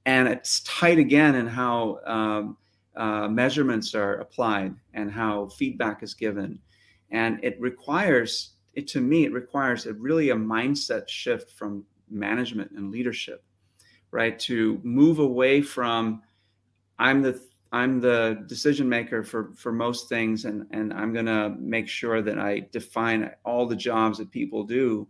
And 0.05 0.27
it's 0.27 0.61
tight 0.61 0.97
again 0.97 1.35
in 1.35 1.45
how 1.45 1.99
um, 2.05 2.57
uh, 2.95 3.27
measurements 3.27 3.95
are 3.95 4.15
applied 4.15 4.75
and 4.93 5.11
how 5.11 5.47
feedback 5.47 6.03
is 6.03 6.13
given. 6.13 6.59
And 7.11 7.39
it 7.43 7.59
requires, 7.59 8.53
it, 8.73 8.87
to 8.89 9.01
me, 9.01 9.25
it 9.25 9.33
requires 9.33 9.85
a 9.85 9.93
really 9.93 10.29
a 10.29 10.35
mindset 10.35 11.07
shift 11.07 11.51
from 11.51 11.85
management 12.09 12.71
and 12.71 12.91
leadership, 12.91 13.43
right? 14.11 14.37
To 14.39 14.79
move 14.83 15.19
away 15.19 15.61
from, 15.61 16.21
I'm 16.99 17.21
the 17.21 17.41
I'm 17.73 18.01
the 18.01 18.43
decision 18.47 18.87
maker 18.89 19.23
for 19.23 19.53
for 19.55 19.71
most 19.71 20.09
things, 20.09 20.45
and 20.45 20.67
and 20.71 20.93
I'm 20.93 21.13
gonna 21.13 21.55
make 21.57 21.87
sure 21.87 22.21
that 22.21 22.37
I 22.37 22.67
define 22.71 23.31
all 23.45 23.65
the 23.65 23.75
jobs 23.75 24.17
that 24.17 24.29
people 24.29 24.63
do. 24.63 25.07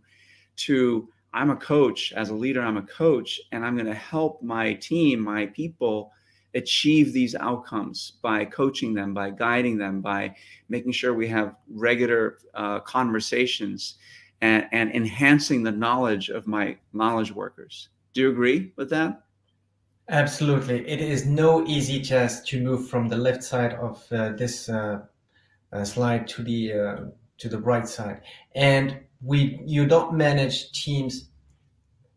To 0.56 1.08
I'm 1.34 1.50
a 1.50 1.56
coach 1.56 2.12
as 2.12 2.30
a 2.30 2.34
leader. 2.34 2.62
I'm 2.62 2.76
a 2.76 2.82
coach, 2.86 3.40
and 3.50 3.64
I'm 3.64 3.76
gonna 3.76 3.94
help 3.94 4.42
my 4.42 4.74
team, 4.74 5.20
my 5.20 5.46
people, 5.46 6.12
achieve 6.54 7.12
these 7.12 7.34
outcomes 7.34 8.12
by 8.22 8.44
coaching 8.44 8.94
them, 8.94 9.14
by 9.14 9.30
guiding 9.30 9.78
them, 9.78 10.00
by 10.00 10.34
making 10.68 10.92
sure 10.92 11.14
we 11.14 11.28
have 11.28 11.54
regular 11.70 12.38
uh, 12.54 12.80
conversations, 12.80 13.96
and, 14.40 14.66
and 14.72 14.90
enhancing 14.92 15.62
the 15.62 15.72
knowledge 15.72 16.28
of 16.28 16.46
my 16.46 16.76
knowledge 16.92 17.32
workers. 17.32 17.88
Do 18.12 18.20
you 18.20 18.30
agree 18.30 18.72
with 18.76 18.90
that? 18.90 19.22
Absolutely. 20.08 20.86
It 20.86 21.00
is 21.00 21.24
no 21.26 21.64
easy 21.66 22.02
task 22.02 22.44
to 22.46 22.60
move 22.60 22.88
from 22.88 23.08
the 23.08 23.16
left 23.16 23.42
side 23.42 23.74
of 23.74 24.04
uh, 24.12 24.32
this 24.32 24.68
uh, 24.68 25.02
uh, 25.72 25.84
slide 25.84 26.26
to 26.28 26.42
the 26.42 26.72
uh, 26.72 26.96
to 27.38 27.48
the 27.48 27.58
right 27.58 27.88
side. 27.88 28.20
And 28.54 28.98
we 29.22 29.60
you 29.64 29.86
don't 29.86 30.14
manage 30.14 30.72
teams 30.72 31.30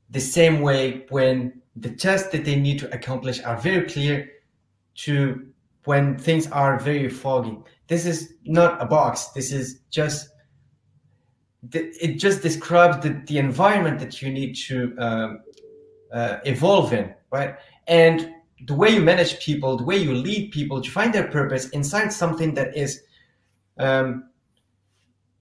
the 0.10 0.20
same 0.20 0.62
way 0.62 1.06
when 1.10 1.62
the 1.76 1.90
tasks 1.90 2.30
that 2.30 2.46
they 2.46 2.56
need 2.56 2.80
to 2.80 2.94
accomplish 2.94 3.42
are 3.44 3.58
very 3.58 3.88
clear 3.88 4.30
to 4.96 5.48
when 5.84 6.18
things 6.18 6.48
are 6.52 6.80
very 6.80 7.10
foggy. 7.10 7.58
This 7.88 8.06
is 8.06 8.34
not 8.46 8.82
a 8.82 8.86
box. 8.86 9.28
This 9.28 9.52
is 9.52 9.82
just 9.90 10.30
it 11.74 12.20
just 12.20 12.44
describes 12.44 13.04
the, 13.04 13.22
the 13.26 13.40
environment 13.40 14.00
that 14.00 14.22
you 14.22 14.32
need 14.32 14.54
to 14.54 14.96
um, 15.00 15.40
uh, 16.14 16.38
evolve 16.46 16.94
in, 16.94 17.14
right? 17.32 17.56
And 17.88 18.32
the 18.68 18.74
way 18.74 18.90
you 18.90 19.02
manage 19.02 19.40
people, 19.40 19.78
the 19.78 19.84
way 19.84 19.98
you 19.98 20.14
lead 20.14 20.52
people 20.52 20.82
to 20.82 20.90
find 20.92 21.14
their 21.14 21.28
purpose 21.28 21.70
inside 21.70 22.14
something 22.14 22.54
that 22.54 22.78
is 22.78 23.02
um, 23.78 24.30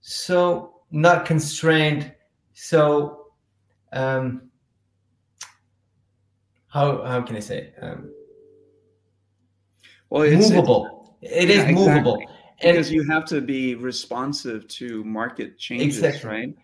so 0.00 0.76
not 0.90 1.24
constrained, 1.24 2.12
so 2.54 3.26
um, 3.92 4.50
how 6.74 7.02
how 7.04 7.22
can 7.22 7.36
I 7.36 7.40
say 7.40 7.72
um, 7.80 8.12
well, 10.10 10.22
it's, 10.22 10.50
movable. 10.50 11.16
It's, 11.22 11.44
it 11.44 11.48
yeah, 11.48 11.68
is 11.68 11.74
movable. 11.74 12.16
Exactly. 12.16 12.72
because 12.72 12.92
you 12.92 13.02
have 13.04 13.24
to 13.26 13.40
be 13.40 13.74
responsive 13.74 14.68
to 14.68 15.02
market 15.04 15.58
changes, 15.58 15.98
exactly. 15.98 16.30
right? 16.30 16.54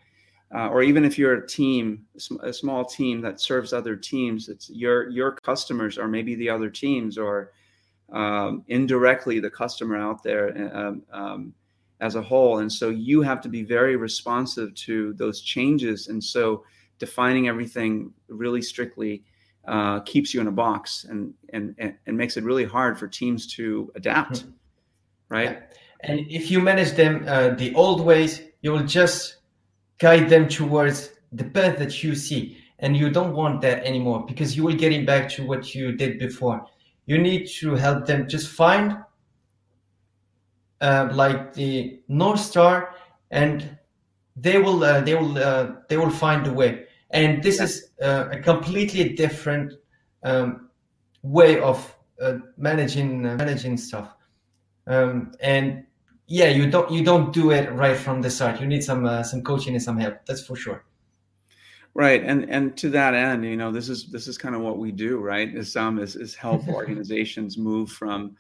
uh, 0.55 0.69
or 0.69 0.83
even 0.83 1.05
if 1.05 1.17
you're 1.17 1.35
a 1.35 1.47
team, 1.47 2.05
a 2.43 2.53
small 2.53 2.85
team 2.85 3.21
that 3.21 3.41
serves 3.41 3.73
other 3.73 3.95
teams, 3.97 4.49
it's 4.49 4.69
your 4.69 5.09
your 5.09 5.33
customers 5.33 5.97
or 5.97 6.09
maybe 6.09 6.35
the 6.35 6.51
other 6.51 6.69
teams 6.69 7.17
or 7.17 7.53
um, 8.13 8.65
indirectly 8.67 9.39
the 9.39 9.51
customer 9.51 9.97
out 9.97 10.23
there 10.23 10.71
um, 10.77 11.03
um, 11.13 11.55
as 12.01 12.17
a 12.17 12.23
whole. 12.23 12.59
And 12.59 12.73
so 12.73 12.89
you 12.89 13.23
have 13.23 13.41
to 13.43 13.49
be 13.49 13.63
very 13.63 13.95
responsive 13.95 14.75
to 14.75 15.13
those 15.13 15.41
changes. 15.41 16.09
And 16.09 16.23
so 16.23 16.65
defining 16.99 17.47
everything 17.47 18.13
really 18.29 18.61
strictly 18.61 19.23
uh, 19.67 20.01
keeps 20.01 20.33
you 20.35 20.41
in 20.41 20.47
a 20.47 20.53
box 20.53 21.05
and, 21.09 21.35
and 21.53 21.75
and 22.07 22.17
makes 22.17 22.37
it 22.37 22.45
really 22.45 22.65
hard 22.65 22.99
for 22.99 23.07
teams 23.07 23.47
to 23.55 23.91
adapt, 23.95 24.41
hmm. 24.41 24.51
right? 25.29 25.51
Yeah. 25.51 25.61
And 26.03 26.21
if 26.31 26.51
you 26.51 26.61
manage 26.61 26.93
them 26.93 27.25
uh, 27.29 27.51
the 27.51 27.75
old 27.75 28.01
ways, 28.01 28.43
you 28.63 28.73
will 28.73 28.87
just 28.87 29.37
guide 29.99 30.29
them 30.31 30.49
towards 30.49 31.11
the 31.33 31.45
path 31.45 31.79
that 31.79 32.03
you 32.03 32.15
see. 32.15 32.57
And 32.79 32.97
you 32.97 33.11
don't 33.11 33.35
want 33.35 33.61
that 33.61 33.85
anymore 33.85 34.25
because 34.27 34.57
you 34.57 34.65
will 34.65 34.75
getting 34.75 35.05
back 35.05 35.29
to 35.31 35.47
what 35.47 35.75
you 35.75 35.93
did 35.93 36.19
before. 36.19 36.65
You 37.05 37.19
need 37.19 37.47
to 37.59 37.75
help 37.75 38.07
them 38.07 38.27
just 38.27 38.49
find 38.49 38.97
uh, 40.81 41.11
like 41.13 41.53
the 41.53 42.01
North 42.09 42.41
Star 42.41 42.95
and 43.31 43.77
they 44.35 44.59
will 44.59 44.83
uh, 44.83 45.03
they 45.03 45.15
will 45.15 45.37
uh, 45.37 45.73
they 45.89 45.99
will 45.99 46.11
find 46.11 46.47
the 46.47 46.53
way. 46.53 46.87
And 47.13 47.43
this 47.43 47.61
is 47.61 47.91
uh, 48.01 48.29
a 48.31 48.39
completely 48.39 49.11
different 49.15 49.75
um, 50.23 50.71
way 51.23 51.61
of 51.61 51.97
uh, 52.21 52.39
managing 52.57 53.27
uh, 53.27 53.37
managing 53.37 53.77
stuff. 53.77 54.15
Um, 54.87 55.33
and 55.41 55.85
yeah, 56.27 56.49
you 56.49 56.71
don't 56.71 56.91
you 56.91 57.03
don't 57.05 57.33
do 57.33 57.51
it 57.51 57.73
right 57.73 57.97
from 57.97 58.23
the 58.23 58.31
start. 58.31 58.61
You 58.61 58.67
need 58.67 58.85
some 58.85 59.05
uh, 59.05 59.23
some 59.23 59.43
coaching 59.43 59.75
and 59.75 59.83
some 59.83 59.99
help. 59.99 60.25
That's 60.27 60.45
for 60.45 60.57
sure. 60.57 60.85
Right, 61.95 62.23
and 62.23 62.49
and 62.49 62.77
to 62.77 62.91
that 62.91 63.15
end, 63.15 63.45
you 63.45 63.57
know, 63.57 63.73
this 63.73 63.89
is 63.89 64.11
this 64.11 64.29
is 64.29 64.39
kind 64.39 64.55
of 64.55 64.61
what 64.61 64.79
we 64.79 64.93
do, 64.93 65.19
right? 65.19 65.53
Is 65.53 65.75
um 65.75 65.99
is, 65.99 66.15
is 66.15 66.35
help 66.37 66.69
organizations 66.69 67.59
move 67.59 67.91
from 67.91 68.37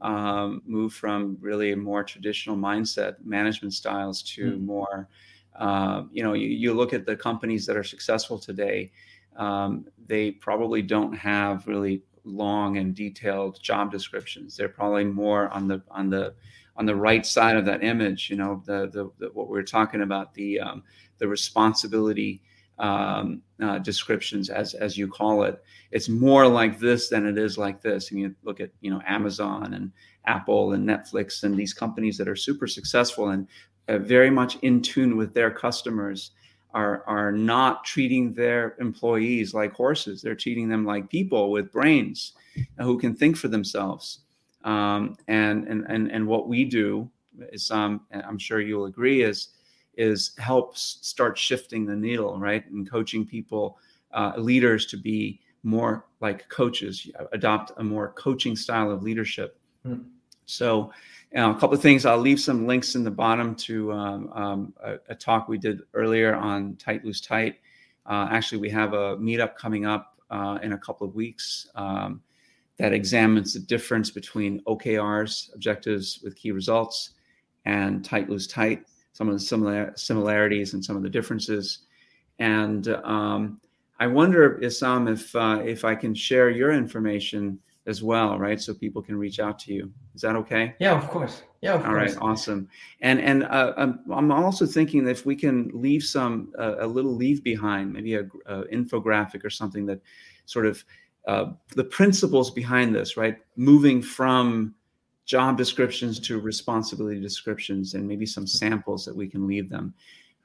um, 0.00 0.62
move 0.66 0.92
from 0.92 1.36
really 1.40 1.72
a 1.72 1.76
more 1.76 2.02
traditional 2.02 2.56
mindset 2.56 3.16
management 3.24 3.74
styles 3.74 4.22
to 4.22 4.52
mm-hmm. 4.52 4.66
more. 4.66 5.08
Uh, 5.56 6.04
you 6.12 6.22
know, 6.22 6.32
you, 6.32 6.48
you 6.48 6.74
look 6.74 6.92
at 6.92 7.06
the 7.06 7.16
companies 7.16 7.66
that 7.66 7.76
are 7.76 7.84
successful 7.84 8.38
today. 8.38 8.90
Um, 9.36 9.86
they 10.06 10.32
probably 10.32 10.82
don't 10.82 11.12
have 11.12 11.66
really 11.66 12.02
long 12.24 12.78
and 12.78 12.94
detailed 12.94 13.60
job 13.62 13.90
descriptions. 13.90 14.56
They're 14.56 14.68
probably 14.68 15.04
more 15.04 15.48
on 15.50 15.68
the 15.68 15.82
on 15.90 16.10
the 16.10 16.34
on 16.76 16.86
the 16.86 16.96
right 16.96 17.24
side 17.24 17.56
of 17.56 17.64
that 17.66 17.84
image. 17.84 18.30
You 18.30 18.36
know, 18.36 18.62
the 18.64 18.88
the, 18.92 19.10
the 19.18 19.30
what 19.32 19.48
we 19.48 19.58
are 19.58 19.64
talking 19.64 20.02
about 20.02 20.34
the 20.34 20.60
um, 20.60 20.82
the 21.18 21.28
responsibility 21.28 22.42
um, 22.78 23.42
uh, 23.62 23.78
descriptions, 23.78 24.50
as 24.50 24.74
as 24.74 24.98
you 24.98 25.08
call 25.08 25.44
it. 25.44 25.62
It's 25.92 26.08
more 26.08 26.46
like 26.48 26.78
this 26.78 27.08
than 27.08 27.26
it 27.26 27.38
is 27.38 27.56
like 27.56 27.80
this. 27.80 28.10
And 28.10 28.20
you 28.20 28.34
look 28.42 28.60
at 28.60 28.70
you 28.80 28.90
know 28.90 29.00
Amazon 29.06 29.74
and 29.74 29.92
Apple 30.26 30.72
and 30.72 30.88
Netflix 30.88 31.42
and 31.44 31.56
these 31.56 31.74
companies 31.74 32.16
that 32.18 32.28
are 32.28 32.36
super 32.36 32.66
successful 32.66 33.28
and 33.30 33.46
uh, 33.88 33.98
very 33.98 34.30
much 34.30 34.56
in 34.62 34.82
tune 34.82 35.16
with 35.16 35.34
their 35.34 35.50
customers 35.50 36.32
are 36.72 37.04
are 37.06 37.30
not 37.30 37.84
treating 37.84 38.32
their 38.32 38.74
employees 38.80 39.54
like 39.54 39.72
horses. 39.72 40.20
They're 40.20 40.34
treating 40.34 40.68
them 40.68 40.84
like 40.84 41.08
people 41.08 41.50
with 41.50 41.72
brains 41.72 42.32
who 42.78 42.98
can 42.98 43.14
think 43.14 43.36
for 43.36 43.48
themselves. 43.48 44.20
Um, 44.64 45.16
and, 45.28 45.66
and 45.68 45.84
and 45.88 46.10
and 46.10 46.26
what 46.26 46.48
we 46.48 46.64
do 46.64 47.10
is, 47.52 47.70
um, 47.70 48.00
I'm 48.12 48.38
sure 48.38 48.60
you'll 48.60 48.86
agree, 48.86 49.22
is 49.22 49.48
is 49.96 50.32
helps 50.38 50.98
start 51.02 51.38
shifting 51.38 51.86
the 51.86 51.94
needle, 51.94 52.38
right, 52.38 52.68
and 52.70 52.90
coaching 52.90 53.24
people, 53.26 53.78
uh, 54.12 54.32
leaders 54.36 54.86
to 54.86 54.96
be 54.96 55.40
more 55.62 56.04
like 56.20 56.48
coaches, 56.48 57.08
adopt 57.32 57.72
a 57.78 57.84
more 57.84 58.12
coaching 58.12 58.56
style 58.56 58.90
of 58.90 59.02
leadership. 59.02 59.58
Mm. 59.86 60.04
So, 60.46 60.92
you 61.34 61.40
a 61.50 61.54
couple 61.54 61.74
of 61.74 61.82
things. 61.82 62.06
I'll 62.06 62.18
leave 62.18 62.40
some 62.40 62.66
links 62.66 62.94
in 62.94 63.02
the 63.02 63.10
bottom 63.10 63.54
to 63.56 63.92
um, 63.92 64.32
um, 64.32 64.74
a, 64.82 64.98
a, 65.08 65.14
talk 65.14 65.48
we 65.48 65.58
did 65.58 65.80
earlier 65.92 66.34
on 66.34 66.76
tight, 66.76 67.04
loose, 67.04 67.20
tight. 67.20 67.56
Uh, 68.06 68.28
actually, 68.30 68.58
we 68.58 68.70
have 68.70 68.92
a 68.92 69.16
meetup 69.16 69.56
coming 69.56 69.84
up 69.84 70.16
uh, 70.30 70.58
in 70.62 70.72
a 70.72 70.78
couple 70.78 71.06
of 71.06 71.14
weeks 71.14 71.68
um, 71.74 72.22
that 72.76 72.92
examines 72.92 73.54
the 73.54 73.60
difference 73.60 74.10
between 74.10 74.62
OKRs, 74.64 75.54
objectives 75.54 76.20
with 76.22 76.36
key 76.36 76.52
results, 76.52 77.10
and 77.64 78.04
tight, 78.04 78.28
loose, 78.28 78.46
tight. 78.46 78.84
Some 79.12 79.28
of 79.28 79.34
the 79.34 79.40
similar 79.40 79.92
similarities 79.96 80.74
and 80.74 80.84
some 80.84 80.96
of 80.96 81.02
the 81.02 81.10
differences. 81.10 81.80
And 82.38 82.88
um, 83.04 83.60
I 83.98 84.06
wonder, 84.06 84.58
Issam, 84.62 85.10
if 85.10 85.34
uh, 85.34 85.62
if 85.64 85.84
I 85.84 85.94
can 85.94 86.14
share 86.14 86.50
your 86.50 86.72
information 86.72 87.58
as 87.86 88.02
well, 88.02 88.38
right? 88.38 88.60
So 88.60 88.72
people 88.72 89.02
can 89.02 89.16
reach 89.16 89.40
out 89.40 89.58
to 89.60 89.72
you. 89.72 89.92
Is 90.14 90.22
that 90.22 90.36
okay? 90.36 90.74
Yeah, 90.78 90.96
of 90.96 91.08
course. 91.10 91.42
Yeah, 91.60 91.74
of 91.74 91.84
All 91.84 91.92
course. 91.92 92.16
All 92.16 92.28
right, 92.28 92.32
awesome. 92.32 92.68
And 93.00 93.20
and 93.20 93.44
uh, 93.44 93.74
I'm, 93.76 94.00
I'm 94.10 94.32
also 94.32 94.66
thinking 94.66 95.04
that 95.04 95.10
if 95.10 95.26
we 95.26 95.36
can 95.36 95.70
leave 95.74 96.02
some 96.02 96.52
uh, 96.58 96.76
a 96.80 96.86
little 96.86 97.14
leave 97.14 97.44
behind, 97.44 97.92
maybe 97.92 98.14
a, 98.14 98.24
a, 98.46 98.64
infographic 98.64 99.44
or 99.44 99.50
something 99.50 99.86
that 99.86 100.00
sort 100.46 100.66
of 100.66 100.84
uh, 101.26 101.52
the 101.74 101.84
principles 101.84 102.50
behind 102.50 102.94
this, 102.94 103.16
right? 103.16 103.38
Moving 103.56 104.02
from 104.02 104.74
job 105.26 105.56
descriptions 105.56 106.20
to 106.20 106.38
responsibility 106.38 107.20
descriptions, 107.20 107.94
and 107.94 108.06
maybe 108.06 108.26
some 108.26 108.46
samples 108.46 109.04
that 109.04 109.16
we 109.16 109.28
can 109.28 109.46
leave 109.46 109.68
them. 109.68 109.94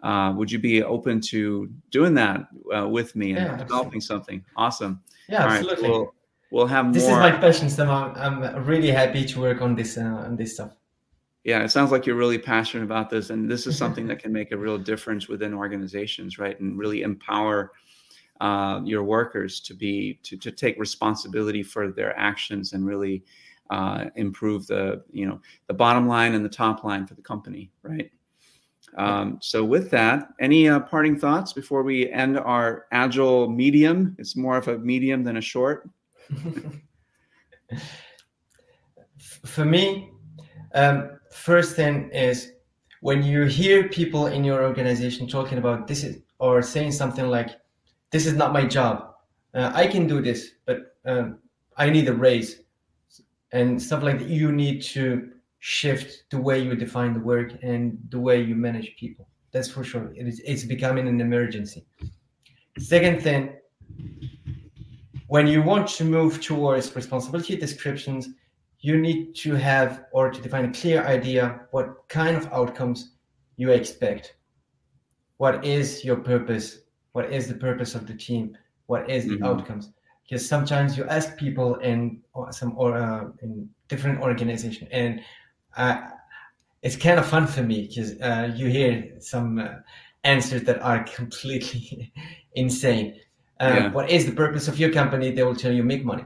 Uh, 0.02 0.34
would 0.38 0.50
you 0.50 0.60
be 0.60 0.82
open 0.82 1.20
to 1.20 1.70
doing 1.92 2.14
that 2.14 2.48
uh, 2.74 2.88
with 2.88 3.16
me 3.18 3.32
and 3.32 3.40
yeah, 3.40 3.58
developing 3.58 3.98
absolutely. 3.98 4.02
something? 4.02 4.46
Awesome. 4.56 5.02
Yeah, 5.28 5.44
All 5.44 5.50
absolutely. 5.50 5.84
Right, 5.84 5.92
well, 5.92 6.14
we'll 6.52 6.68
have 6.68 6.86
more. 6.86 6.94
This 6.94 7.04
is 7.04 7.10
my 7.10 7.32
passion, 7.32 7.70
so 7.70 7.90
I'm, 7.90 8.44
I'm 8.44 8.66
really 8.66 8.92
happy 8.92 9.26
to 9.26 9.40
work 9.40 9.62
on 9.62 9.76
this 9.76 9.98
uh, 9.98 10.26
on 10.26 10.36
this 10.36 10.56
stuff. 10.56 10.72
Yeah, 11.44 11.64
it 11.64 11.70
sounds 11.70 11.92
like 11.92 12.06
you're 12.06 12.18
really 12.18 12.38
passionate 12.38 12.84
about 12.84 13.10
this, 13.10 13.30
and 13.30 13.50
this 13.50 13.66
is 13.66 13.78
something 13.78 14.08
that 14.10 14.20
can 14.20 14.32
make 14.32 14.52
a 14.52 14.58
real 14.58 14.78
difference 14.78 15.28
within 15.28 15.54
organizations, 15.54 16.38
right? 16.38 16.60
And 16.60 16.78
really 16.78 17.02
empower 17.02 17.72
uh, 18.42 18.82
your 18.84 19.04
workers 19.04 19.60
to 19.62 19.74
be 19.74 20.20
to 20.24 20.38
to 20.38 20.52
take 20.52 20.80
responsibility 20.80 21.64
for 21.64 21.92
their 21.92 22.18
actions 22.18 22.74
and 22.74 22.86
really 22.86 23.24
uh, 23.70 24.06
improve 24.16 24.68
the 24.68 25.04
you 25.12 25.26
know 25.26 25.40
the 25.68 25.74
bottom 25.74 26.08
line 26.08 26.34
and 26.34 26.44
the 26.44 26.50
top 26.50 26.84
line 26.84 27.06
for 27.06 27.16
the 27.16 27.22
company, 27.22 27.72
right? 27.84 28.12
Um, 28.98 29.38
so 29.42 29.64
with 29.64 29.92
that, 29.92 30.30
any 30.40 30.68
uh, 30.68 30.80
parting 30.80 31.18
thoughts 31.18 31.54
before 31.54 31.84
we 31.84 32.10
end 32.10 32.40
our 32.40 32.86
agile 32.92 33.50
medium? 33.50 34.16
It's 34.18 34.36
more 34.36 34.58
of 34.58 34.68
a 34.68 34.80
medium 34.80 35.24
than 35.24 35.38
a 35.38 35.42
short. 35.42 35.88
For 39.46 39.66
me, 39.66 40.12
um, 40.74 41.20
first 41.32 41.76
thing 41.76 42.10
is 42.12 42.52
when 43.02 43.24
you 43.24 43.46
hear 43.46 43.88
people 43.90 44.28
in 44.28 44.44
your 44.44 44.64
organization 44.64 45.28
talking 45.28 45.58
about 45.58 45.88
this 45.88 46.04
is, 46.04 46.22
or 46.40 46.62
saying 46.62 46.92
something 46.92 47.28
like, 47.28 47.50
"This 48.12 48.26
is 48.26 48.34
not 48.34 48.54
my 48.54 48.66
job. 48.66 49.16
Uh, 49.54 49.72
I 49.74 49.88
can 49.88 50.08
do 50.08 50.22
this, 50.22 50.52
but 50.66 50.96
um, 51.06 51.40
I 51.78 51.90
need 51.90 52.08
a 52.08 52.14
raise," 52.14 52.62
and 53.52 53.82
stuff 53.82 54.04
like 54.04 54.20
that. 54.20 54.30
You 54.30 54.52
need 54.52 54.82
to 54.94 55.32
shift 55.60 56.30
the 56.30 56.38
way 56.38 56.60
you 56.60 56.76
define 56.76 57.14
the 57.14 57.20
work 57.20 57.54
and 57.62 57.98
the 58.10 58.20
way 58.20 58.42
you 58.42 58.56
manage 58.56 58.96
people. 58.98 59.28
That's 59.52 59.70
for 59.70 59.84
sure. 59.84 60.14
It 60.16 60.28
is, 60.28 60.42
it's 60.46 60.64
becoming 60.64 61.08
an 61.08 61.20
emergency. 61.20 61.86
Second 62.78 63.22
thing, 63.22 63.56
when 65.30 65.46
you 65.46 65.62
want 65.62 65.88
to 65.88 66.04
move 66.04 66.42
towards 66.42 66.96
responsibility 66.96 67.56
descriptions, 67.56 68.30
you 68.80 69.00
need 69.00 69.36
to 69.36 69.54
have 69.54 70.06
or 70.12 70.32
to 70.32 70.42
define 70.42 70.66
a 70.66 70.74
clear 70.74 71.06
idea 71.06 71.62
what 71.70 72.08
kind 72.10 72.36
of 72.36 72.52
outcomes 72.52 73.12
you 73.56 73.70
expect. 73.70 74.36
What 75.38 75.64
is 75.64 76.04
your 76.04 76.16
purpose? 76.16 76.80
What 77.12 77.32
is 77.32 77.48
the 77.48 77.54
purpose 77.54 77.94
of 77.94 78.08
the 78.08 78.16
team? 78.16 78.58
What 78.88 79.08
is 79.08 79.26
the 79.26 79.36
mm-hmm. 79.36 79.46
outcomes? 79.46 79.92
Because 80.24 80.48
sometimes 80.48 80.98
you 80.98 81.06
ask 81.06 81.38
people 81.38 81.76
in 81.76 82.22
some 82.50 82.74
or 82.76 82.98
uh, 82.98 83.28
in 83.44 83.70
different 83.88 84.22
organization, 84.22 84.88
and 84.92 85.22
uh, 85.78 86.10
it's 86.82 86.96
kind 86.96 87.20
of 87.20 87.26
fun 87.28 87.46
for 87.46 87.62
me 87.62 87.88
because 87.88 88.20
uh, 88.22 88.52
you 88.56 88.68
hear 88.68 89.12
some 89.20 89.60
uh, 89.60 89.76
answers 90.24 90.64
that 90.64 90.82
are 90.82 91.04
completely 91.04 92.12
insane 92.54 93.20
um, 93.60 93.76
yeah. 93.76 93.92
what 93.92 94.10
is 94.10 94.26
the 94.26 94.32
purpose 94.32 94.68
of 94.68 94.80
your 94.80 94.92
company? 94.92 95.32
They 95.32 95.44
will 95.44 95.56
tell 95.56 95.72
you 95.72 95.84
make 95.84 96.06
money. 96.06 96.26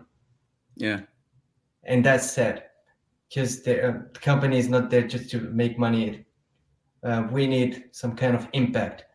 Yeah. 0.76 1.02
And 1.84 2.06
that's 2.06 2.32
sad 2.32 2.64
because 3.30 3.64
the, 3.64 3.90
uh, 3.90 3.92
the, 4.14 4.20
company 4.20 4.58
is 4.58 4.70
not 4.70 4.90
there 4.90 5.08
just 5.08 5.30
to 5.32 5.40
make 5.40 5.78
money. 5.78 6.26
Uh, 7.04 7.28
we 7.32 7.48
need 7.48 7.86
some 7.92 8.16
kind 8.16 8.36
of 8.36 8.48
impact. 8.54 9.06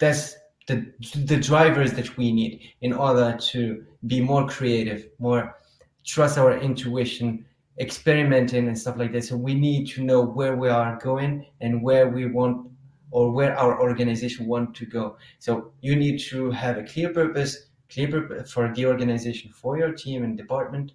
That's 0.00 0.36
the 0.66 0.92
the 1.26 1.36
drivers 1.36 1.92
that 1.92 2.16
we 2.16 2.32
need 2.32 2.60
in 2.80 2.92
order 2.92 3.36
to 3.38 3.84
be 4.06 4.20
more 4.20 4.46
creative 4.48 5.08
more 5.18 5.58
trust 6.04 6.38
our 6.38 6.58
intuition 6.58 7.44
experimenting 7.80 8.68
and 8.68 8.78
stuff 8.78 8.96
like 8.96 9.12
that 9.12 9.24
so 9.24 9.36
we 9.36 9.54
need 9.54 9.86
to 9.86 10.02
know 10.02 10.22
where 10.22 10.56
we 10.56 10.68
are 10.68 10.98
going 11.02 11.44
and 11.60 11.82
where 11.82 12.08
we 12.08 12.26
want 12.26 12.70
or 13.14 13.30
where 13.30 13.56
our 13.56 13.80
organization 13.80 14.44
want 14.44 14.74
to 14.74 14.84
go. 14.84 15.16
So 15.38 15.72
you 15.80 15.94
need 15.94 16.18
to 16.30 16.50
have 16.50 16.78
a 16.78 16.82
clear 16.82 17.10
purpose, 17.12 17.68
clear 17.88 18.08
purpose 18.10 18.50
for 18.50 18.74
the 18.74 18.86
organization, 18.86 19.52
for 19.52 19.78
your 19.78 19.92
team 19.92 20.24
and 20.24 20.36
department. 20.36 20.94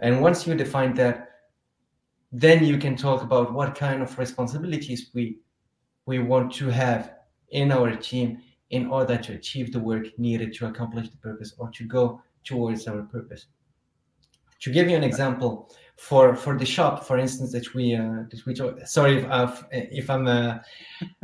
And 0.00 0.20
once 0.20 0.48
you 0.48 0.56
define 0.56 0.94
that, 0.94 1.30
then 2.32 2.64
you 2.64 2.76
can 2.76 2.96
talk 2.96 3.22
about 3.22 3.54
what 3.54 3.76
kind 3.76 4.02
of 4.02 4.18
responsibilities 4.18 5.10
we 5.14 5.38
we 6.06 6.18
want 6.18 6.52
to 6.54 6.70
have 6.70 7.12
in 7.50 7.70
our 7.70 7.94
team 7.94 8.42
in 8.70 8.90
order 8.90 9.16
to 9.16 9.34
achieve 9.34 9.72
the 9.72 9.78
work 9.78 10.06
needed 10.18 10.52
to 10.54 10.66
accomplish 10.66 11.08
the 11.08 11.18
purpose 11.18 11.54
or 11.56 11.70
to 11.70 11.84
go 11.84 12.20
towards 12.42 12.88
our 12.88 13.02
purpose. 13.02 13.46
To 14.60 14.72
give 14.72 14.88
you 14.88 14.96
an 14.96 15.04
example, 15.04 15.70
for 15.98 16.34
for 16.36 16.56
the 16.56 16.64
shop, 16.64 17.04
for 17.04 17.18
instance, 17.18 17.52
that 17.52 17.74
we 17.74 17.94
uh, 17.94 18.24
that 18.30 18.40
we 18.46 18.54
talk. 18.54 18.78
Sorry 18.86 19.18
if 19.18 19.24
uh, 19.30 19.52
if 19.72 20.08
I'm 20.08 20.26
uh, 20.26 20.58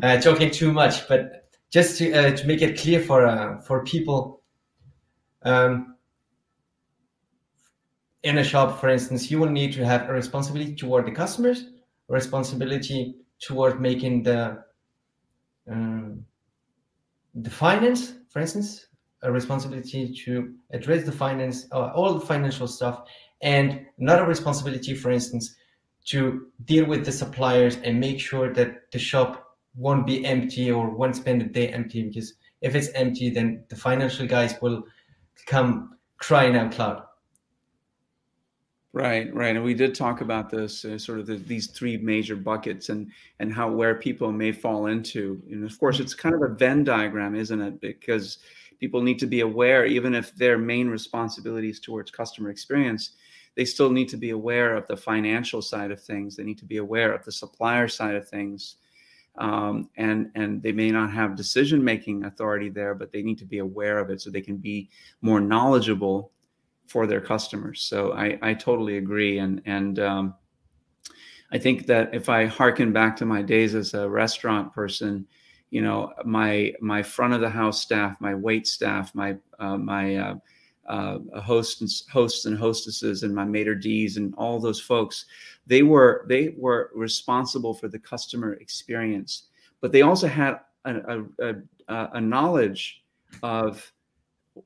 uh, 0.03 0.20
talking 0.20 0.51
too 0.51 0.73
much, 0.73 1.09
but 1.09 1.49
just 1.70 1.99
to 1.99 2.12
uh, 2.12 2.37
to 2.37 2.47
make 2.47 2.61
it 2.61 2.79
clear 2.79 3.01
for 3.01 3.27
uh, 3.27 3.61
for 3.61 3.85
people. 3.85 4.42
Um, 5.42 5.97
in 8.23 8.38
a 8.38 8.44
shop, 8.44 8.81
for 8.81 8.88
instance, 8.88 9.31
you 9.31 9.38
will 9.38 9.50
need 9.50 9.75
to 9.75 9.85
have 9.85 10.08
a 10.08 10.13
responsibility 10.13 10.75
toward 10.75 11.06
the 11.06 11.13
customers, 11.13 11.67
a 12.08 12.13
responsibility 12.13 13.17
toward 13.38 13.81
making 13.81 14.23
the 14.23 14.65
um, 15.71 16.25
the 17.35 17.50
finance, 17.50 18.15
for 18.31 18.40
instance, 18.40 18.87
a 19.23 19.31
responsibility 19.31 20.15
to 20.25 20.54
address 20.73 21.04
the 21.04 21.13
finance, 21.13 21.67
all 21.71 22.15
the 22.15 22.27
financial 22.27 22.67
stuff, 22.67 23.02
and 23.42 23.87
another 23.98 24.24
responsibility, 24.24 24.94
for 24.94 25.10
instance, 25.10 25.56
to 26.06 26.48
deal 26.64 26.87
with 26.87 27.04
the 27.04 27.12
suppliers 27.12 27.76
and 27.76 27.98
make 27.98 28.20
sure 28.20 28.52
that 28.52 28.90
the 28.92 28.98
shop 28.98 29.56
won't 29.76 30.06
be 30.06 30.24
empty 30.24 30.70
or 30.70 30.90
won't 30.90 31.16
spend 31.16 31.40
the 31.40 31.46
day 31.46 31.68
empty 31.68 32.02
because 32.02 32.35
if 32.60 32.74
it's 32.74 32.88
empty, 32.94 33.30
then 33.30 33.64
the 33.68 33.76
financial 33.76 34.26
guys 34.26 34.54
will 34.62 34.85
come 35.46 35.96
crying 36.18 36.56
out 36.56 36.78
loud. 36.78 37.02
Right, 38.94 39.35
right, 39.35 39.56
and 39.56 39.64
we 39.64 39.74
did 39.74 39.92
talk 39.92 40.20
about 40.20 40.50
this, 40.50 40.85
uh, 40.85 40.98
sort 40.98 41.18
of 41.18 41.26
the, 41.26 41.35
these 41.35 41.66
three 41.66 41.96
major 41.96 42.37
buckets, 42.37 42.90
and 42.90 43.10
and 43.40 43.52
how 43.52 43.68
where 43.68 43.96
people 43.96 44.30
may 44.30 44.52
fall 44.52 44.87
into. 44.87 45.42
And 45.50 45.64
of 45.64 45.76
course, 45.80 45.98
it's 45.98 46.14
kind 46.14 46.32
of 46.32 46.42
a 46.42 46.54
Venn 46.54 46.85
diagram, 46.85 47.35
isn't 47.35 47.60
it? 47.60 47.80
Because 47.80 48.38
people 48.78 49.02
need 49.02 49.18
to 49.18 49.26
be 49.26 49.40
aware, 49.40 49.85
even 49.85 50.14
if 50.14 50.32
their 50.37 50.58
main 50.58 50.88
responsibility 50.88 51.70
is 51.70 51.80
towards 51.80 52.12
customer 52.12 52.50
experience, 52.50 53.16
they 53.57 53.65
still 53.65 53.90
need 53.90 54.09
to 54.09 54.17
be 54.17 54.31
aware 54.31 54.75
of 54.75 54.87
the 54.87 54.96
financial 54.96 55.63
side 55.63 55.90
of 55.90 56.02
things. 56.02 56.37
They 56.37 56.44
need 56.44 56.59
to 56.59 56.65
be 56.65 56.79
aware 56.79 57.13
of 57.13 57.25
the 57.25 57.33
supplier 57.33 57.88
side 57.88 58.15
of 58.15 58.29
things. 58.29 58.77
Um, 59.37 59.90
and 59.96 60.31
and 60.35 60.63
they 60.63 60.73
may 60.73 60.90
not 60.90 61.11
have 61.11 61.37
decision 61.37 61.83
making 61.83 62.25
authority 62.25 62.69
there, 62.69 62.94
but 62.94 63.11
they 63.11 63.23
need 63.23 63.38
to 63.38 63.44
be 63.44 63.59
aware 63.59 63.98
of 63.98 64.11
it 64.11 64.21
so 64.21 64.31
they 64.31 64.40
can 64.40 64.57
be 64.57 64.90
more 65.23 65.40
knowledgeable 65.40 66.33
for 66.87 67.07
their 67.07 67.21
customers. 67.21 67.81
So 67.81 68.13
I, 68.13 68.38
I 68.42 68.55
totally 68.55 68.98
agree. 68.98 69.38
And 69.38 69.61
and 69.67 69.98
um, 69.98 70.35
I 71.52 71.59
think 71.59 71.87
that 71.87 72.15
if 72.15 72.29
I 72.29 72.46
harken 72.46 72.92
back 72.92 73.17
to 73.17 73.27
my 73.27 73.42
days 73.42 73.75
as 73.75 73.94
a 73.94 74.09
restaurant 74.09 74.73
person, 74.73 75.27
you 75.71 75.83
know, 75.83 76.13
my 76.25 76.73
my 76.81 77.02
front 77.02 77.35
of 77.35 77.40
the 77.40 77.50
house 77.50 77.81
staff, 77.81 78.17
my 78.21 78.35
wait 78.35 78.67
staff, 78.67 79.15
my 79.15 79.37
uh, 79.59 79.77
my 79.77 80.17
uh, 80.17 80.35
uh, 80.87 81.18
hosts 81.40 81.80
and 81.80 81.90
hosts 82.12 82.46
and 82.46 82.58
hostesses, 82.58 83.22
and 83.22 83.35
my 83.35 83.44
maitre 83.44 83.74
d's, 83.74 84.16
and 84.16 84.35
all 84.37 84.60
those 84.60 84.80
folks, 84.80 85.26
they 85.66 85.82
were 85.82 86.24
they 86.28 86.54
were 86.58 86.90
responsible 86.94 87.74
for 87.74 87.88
the 87.88 87.98
customer 87.98 88.54
experience, 88.54 89.48
but 89.80 89.92
they 89.92 90.02
also 90.02 90.26
had 90.26 90.60
a, 90.85 91.22
a, 91.40 91.54
a, 91.88 92.08
a 92.14 92.20
knowledge 92.20 93.02
of 93.42 93.92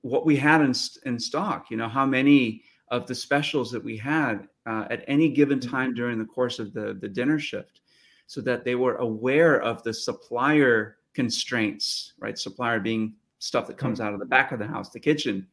what 0.02 0.26
we 0.26 0.36
had 0.36 0.60
in, 0.60 0.74
in 1.06 1.18
stock. 1.18 1.70
You 1.70 1.76
know, 1.76 1.88
how 1.88 2.04
many 2.04 2.62
of 2.88 3.06
the 3.06 3.14
specials 3.14 3.70
that 3.70 3.82
we 3.82 3.96
had 3.96 4.48
uh, 4.66 4.86
at 4.90 5.04
any 5.06 5.28
given 5.28 5.58
mm-hmm. 5.58 5.70
time 5.70 5.94
during 5.94 6.18
the 6.18 6.24
course 6.24 6.58
of 6.58 6.72
the 6.72 6.98
the 7.00 7.08
dinner 7.08 7.38
shift, 7.38 7.80
so 8.26 8.40
that 8.40 8.64
they 8.64 8.74
were 8.74 8.96
aware 8.96 9.60
of 9.62 9.82
the 9.82 9.92
supplier 9.92 10.96
constraints, 11.14 12.14
right? 12.18 12.38
Supplier 12.38 12.80
being 12.80 13.14
stuff 13.38 13.66
that 13.66 13.78
comes 13.78 14.00
out 14.00 14.12
of 14.12 14.18
the 14.20 14.26
back 14.26 14.52
of 14.52 14.58
the 14.58 14.66
house, 14.66 14.90
the 14.90 15.00
kitchen. 15.00 15.46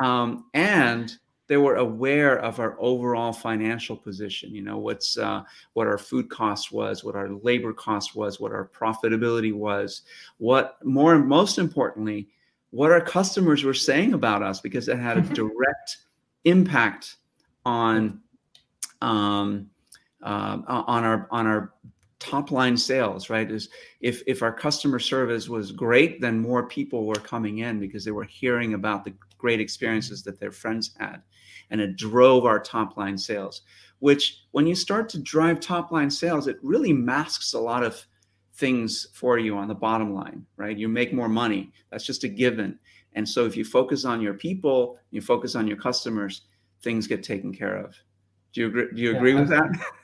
Um, 0.00 0.46
and 0.54 1.16
they 1.50 1.56
were 1.56 1.76
aware 1.76 2.38
of 2.38 2.60
our 2.60 2.76
overall 2.78 3.32
financial 3.32 3.96
position. 3.96 4.54
You 4.54 4.62
know, 4.62 4.78
what's 4.78 5.18
uh, 5.18 5.42
what 5.72 5.88
our 5.88 5.98
food 5.98 6.30
cost 6.30 6.70
was, 6.70 7.02
what 7.02 7.16
our 7.16 7.28
labor 7.28 7.72
cost 7.72 8.14
was, 8.14 8.38
what 8.38 8.52
our 8.52 8.68
profitability 8.68 9.52
was, 9.52 10.02
what 10.38 10.78
more 10.84 11.18
most 11.18 11.58
importantly, 11.58 12.28
what 12.70 12.92
our 12.92 13.00
customers 13.00 13.64
were 13.64 13.74
saying 13.74 14.14
about 14.14 14.44
us, 14.44 14.60
because 14.60 14.86
it 14.86 14.96
had 14.96 15.18
a 15.18 15.22
direct 15.34 15.98
impact 16.44 17.16
on 17.66 18.20
um, 19.02 19.68
uh, 20.22 20.58
on 20.66 21.02
our 21.02 21.26
on 21.32 21.48
our 21.48 21.72
top 22.20 22.50
line 22.50 22.76
sales 22.76 23.28
right? 23.30 23.50
Is 23.50 23.70
if 24.00 24.22
if 24.26 24.42
our 24.42 24.52
customer 24.52 25.00
service 25.00 25.48
was 25.48 25.72
great 25.72 26.20
then 26.20 26.38
more 26.38 26.68
people 26.68 27.06
were 27.06 27.14
coming 27.14 27.58
in 27.58 27.80
because 27.80 28.04
they 28.04 28.12
were 28.12 28.24
hearing 28.24 28.74
about 28.74 29.04
the 29.04 29.14
great 29.38 29.58
experiences 29.58 30.22
that 30.22 30.38
their 30.38 30.52
friends 30.52 30.94
had. 30.98 31.22
And 31.70 31.80
it 31.80 31.96
drove 31.96 32.44
our 32.44 32.60
top 32.60 32.96
line 32.96 33.18
sales 33.18 33.62
which 33.98 34.44
when 34.52 34.66
you 34.66 34.74
start 34.74 35.08
to 35.10 35.18
drive 35.18 35.60
top 35.60 35.90
line 35.90 36.10
sales 36.10 36.46
it 36.46 36.58
really 36.62 36.92
masks 36.92 37.54
a 37.54 37.60
lot 37.60 37.82
of 37.82 38.06
things 38.54 39.08
for 39.14 39.38
you 39.38 39.56
on 39.56 39.66
the 39.66 39.74
bottom 39.74 40.14
line 40.14 40.44
right? 40.56 40.76
You 40.76 40.88
make 40.88 41.12
more 41.12 41.28
money. 41.28 41.72
That's 41.90 42.04
just 42.04 42.24
a 42.24 42.28
given. 42.28 42.78
And 43.14 43.28
so 43.28 43.44
if 43.46 43.56
you 43.56 43.64
focus 43.64 44.04
on 44.04 44.20
your 44.20 44.34
people 44.34 44.98
you 45.10 45.22
focus 45.22 45.56
on 45.56 45.66
your 45.66 45.78
customers 45.78 46.42
things 46.82 47.06
get 47.06 47.22
taken 47.22 47.52
care 47.54 47.78
of. 47.78 47.96
Do 48.52 48.60
you 48.60 48.66
agree 48.66 48.88
do 48.94 49.00
you 49.00 49.16
agree 49.16 49.32
yeah, 49.32 49.40
with 49.40 49.48
that 49.48 49.70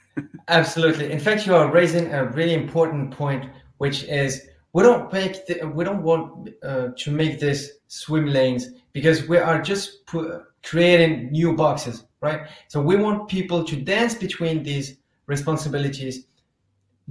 Absolutely. 0.48 1.10
In 1.12 1.18
fact, 1.20 1.46
you 1.46 1.54
are 1.54 1.70
raising 1.70 2.12
a 2.12 2.24
really 2.24 2.54
important 2.54 3.10
point, 3.10 3.50
which 3.78 4.04
is 4.04 4.48
we 4.72 4.82
don't 4.82 5.12
make 5.12 5.46
the, 5.46 5.64
we 5.68 5.84
don't 5.84 6.02
want 6.02 6.50
uh, 6.62 6.88
to 6.96 7.10
make 7.10 7.40
this 7.40 7.72
swim 7.88 8.26
lanes 8.26 8.68
because 8.92 9.28
we 9.28 9.38
are 9.38 9.60
just 9.60 10.06
pu- 10.06 10.40
creating 10.64 11.30
new 11.32 11.54
boxes, 11.54 12.04
right? 12.20 12.48
So 12.68 12.80
we 12.80 12.96
want 12.96 13.28
people 13.28 13.64
to 13.64 13.76
dance 13.76 14.14
between 14.14 14.62
these 14.62 14.98
responsibilities, 15.26 16.26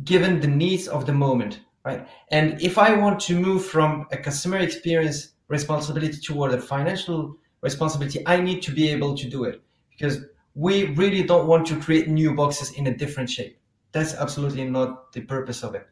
given 0.03 0.39
the 0.39 0.47
needs 0.47 0.87
of 0.87 1.05
the 1.05 1.13
moment, 1.13 1.61
right? 1.85 2.07
And 2.31 2.61
if 2.61 2.77
I 2.77 2.95
want 2.95 3.19
to 3.21 3.39
move 3.39 3.65
from 3.65 4.07
a 4.11 4.17
customer 4.17 4.57
experience 4.57 5.29
responsibility 5.47 6.17
toward 6.19 6.53
a 6.53 6.61
financial 6.61 7.37
responsibility, 7.61 8.21
I 8.25 8.41
need 8.41 8.61
to 8.63 8.71
be 8.71 8.89
able 8.89 9.15
to 9.17 9.29
do 9.29 9.43
it 9.45 9.61
because 9.91 10.19
we 10.55 10.85
really 10.93 11.21
don't 11.21 11.47
want 11.47 11.67
to 11.67 11.79
create 11.79 12.07
new 12.07 12.33
boxes 12.33 12.71
in 12.71 12.87
a 12.87 12.95
different 12.95 13.29
shape. 13.29 13.59
That's 13.91 14.15
absolutely 14.15 14.63
not 14.63 15.11
the 15.11 15.21
purpose 15.21 15.63
of 15.63 15.75
it. 15.75 15.87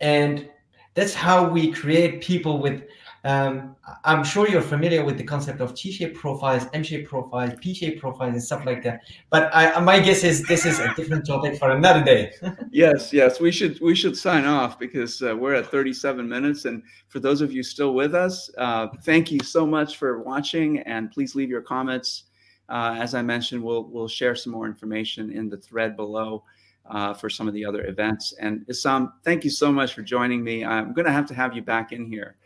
And 0.00 0.48
that's 0.94 1.14
how 1.14 1.48
we 1.48 1.72
create 1.72 2.22
people 2.22 2.58
with. 2.58 2.82
Um, 3.24 3.76
I'm 4.04 4.24
sure 4.24 4.48
you're 4.48 4.60
familiar 4.60 5.04
with 5.04 5.16
the 5.16 5.22
concept 5.22 5.60
of 5.60 5.74
T-shaped 5.74 6.16
profiles, 6.16 6.66
M-shaped 6.72 7.08
profiles, 7.08 7.52
P-shaped 7.60 8.00
profiles, 8.00 8.32
and 8.32 8.42
stuff 8.42 8.66
like 8.66 8.82
that. 8.82 9.02
But 9.30 9.48
I, 9.54 9.78
my 9.78 10.00
guess 10.00 10.24
is 10.24 10.42
this 10.48 10.66
is 10.66 10.80
a 10.80 10.92
different 10.94 11.24
topic 11.24 11.56
for 11.56 11.70
another 11.70 12.02
day. 12.02 12.32
yes, 12.72 13.12
yes, 13.12 13.38
we 13.40 13.52
should 13.52 13.80
we 13.80 13.94
should 13.94 14.16
sign 14.16 14.44
off 14.44 14.78
because 14.78 15.22
uh, 15.22 15.36
we're 15.36 15.54
at 15.54 15.70
37 15.70 16.28
minutes. 16.28 16.64
And 16.64 16.82
for 17.08 17.20
those 17.20 17.40
of 17.40 17.52
you 17.52 17.62
still 17.62 17.94
with 17.94 18.14
us, 18.14 18.50
uh, 18.58 18.88
thank 19.04 19.30
you 19.30 19.38
so 19.40 19.66
much 19.66 19.96
for 19.96 20.20
watching, 20.22 20.80
and 20.80 21.10
please 21.10 21.34
leave 21.36 21.48
your 21.48 21.62
comments 21.62 22.24
uh, 22.72 22.96
as 22.98 23.14
I 23.14 23.20
mentioned, 23.20 23.62
we'll 23.62 23.84
we'll 23.84 24.08
share 24.08 24.34
some 24.34 24.52
more 24.52 24.66
information 24.66 25.30
in 25.30 25.50
the 25.50 25.58
thread 25.58 25.94
below 25.94 26.42
uh, 26.86 27.12
for 27.12 27.28
some 27.28 27.46
of 27.46 27.52
the 27.52 27.64
other 27.64 27.84
events. 27.86 28.32
And 28.40 28.66
Issam, 28.66 29.12
thank 29.24 29.44
you 29.44 29.50
so 29.50 29.70
much 29.70 29.92
for 29.94 30.00
joining 30.00 30.42
me. 30.42 30.64
I'm 30.64 30.94
going 30.94 31.04
to 31.04 31.12
have 31.12 31.26
to 31.26 31.34
have 31.34 31.54
you 31.54 31.60
back 31.62 31.92
in 31.92 32.06
here 32.06 32.36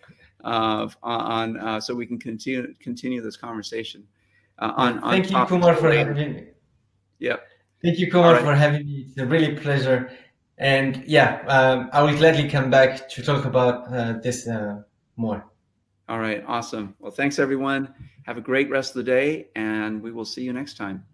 uh, 0.45 0.89
on 1.03 1.59
uh, 1.59 1.81
so 1.81 1.95
we 1.95 2.07
can 2.07 2.19
continue 2.19 2.75
continue 2.81 3.23
this 3.23 3.37
conversation. 3.37 4.05
Uh, 4.59 4.73
on, 4.77 4.99
on 4.99 5.11
thank 5.11 5.31
you, 5.31 5.45
Kumar, 5.47 5.77
for 5.77 5.93
having 5.93 6.17
me. 6.17 6.45
Yeah. 7.21 7.37
Thank 7.83 7.99
you, 7.99 8.11
Kumar, 8.11 8.33
right. 8.33 8.43
for 8.43 8.55
having 8.55 8.85
me. 8.85 9.07
It's 9.09 9.19
a 9.19 9.27
really 9.27 9.55
pleasure. 9.55 10.11
And 10.59 11.05
yeah, 11.07 11.45
um, 11.47 11.89
I 11.93 12.03
will 12.03 12.17
gladly 12.17 12.49
come 12.49 12.69
back 12.69 13.09
to 13.11 13.23
talk 13.23 13.45
about 13.45 13.93
uh, 13.93 14.15
this 14.23 14.49
more. 15.17 15.47
All 16.09 16.19
right, 16.19 16.43
awesome. 16.47 16.95
Well, 16.99 17.13
thanks 17.13 17.39
everyone. 17.39 17.95
Have 18.27 18.39
a 18.39 18.41
great 18.41 18.69
rest 18.69 18.91
of 18.91 18.97
the 18.97 19.05
day, 19.05 19.49
and 19.55 20.03
we 20.03 20.11
will 20.11 20.25
see 20.25 20.43
you 20.43 20.53
next 20.53 20.77
time. 20.77 21.07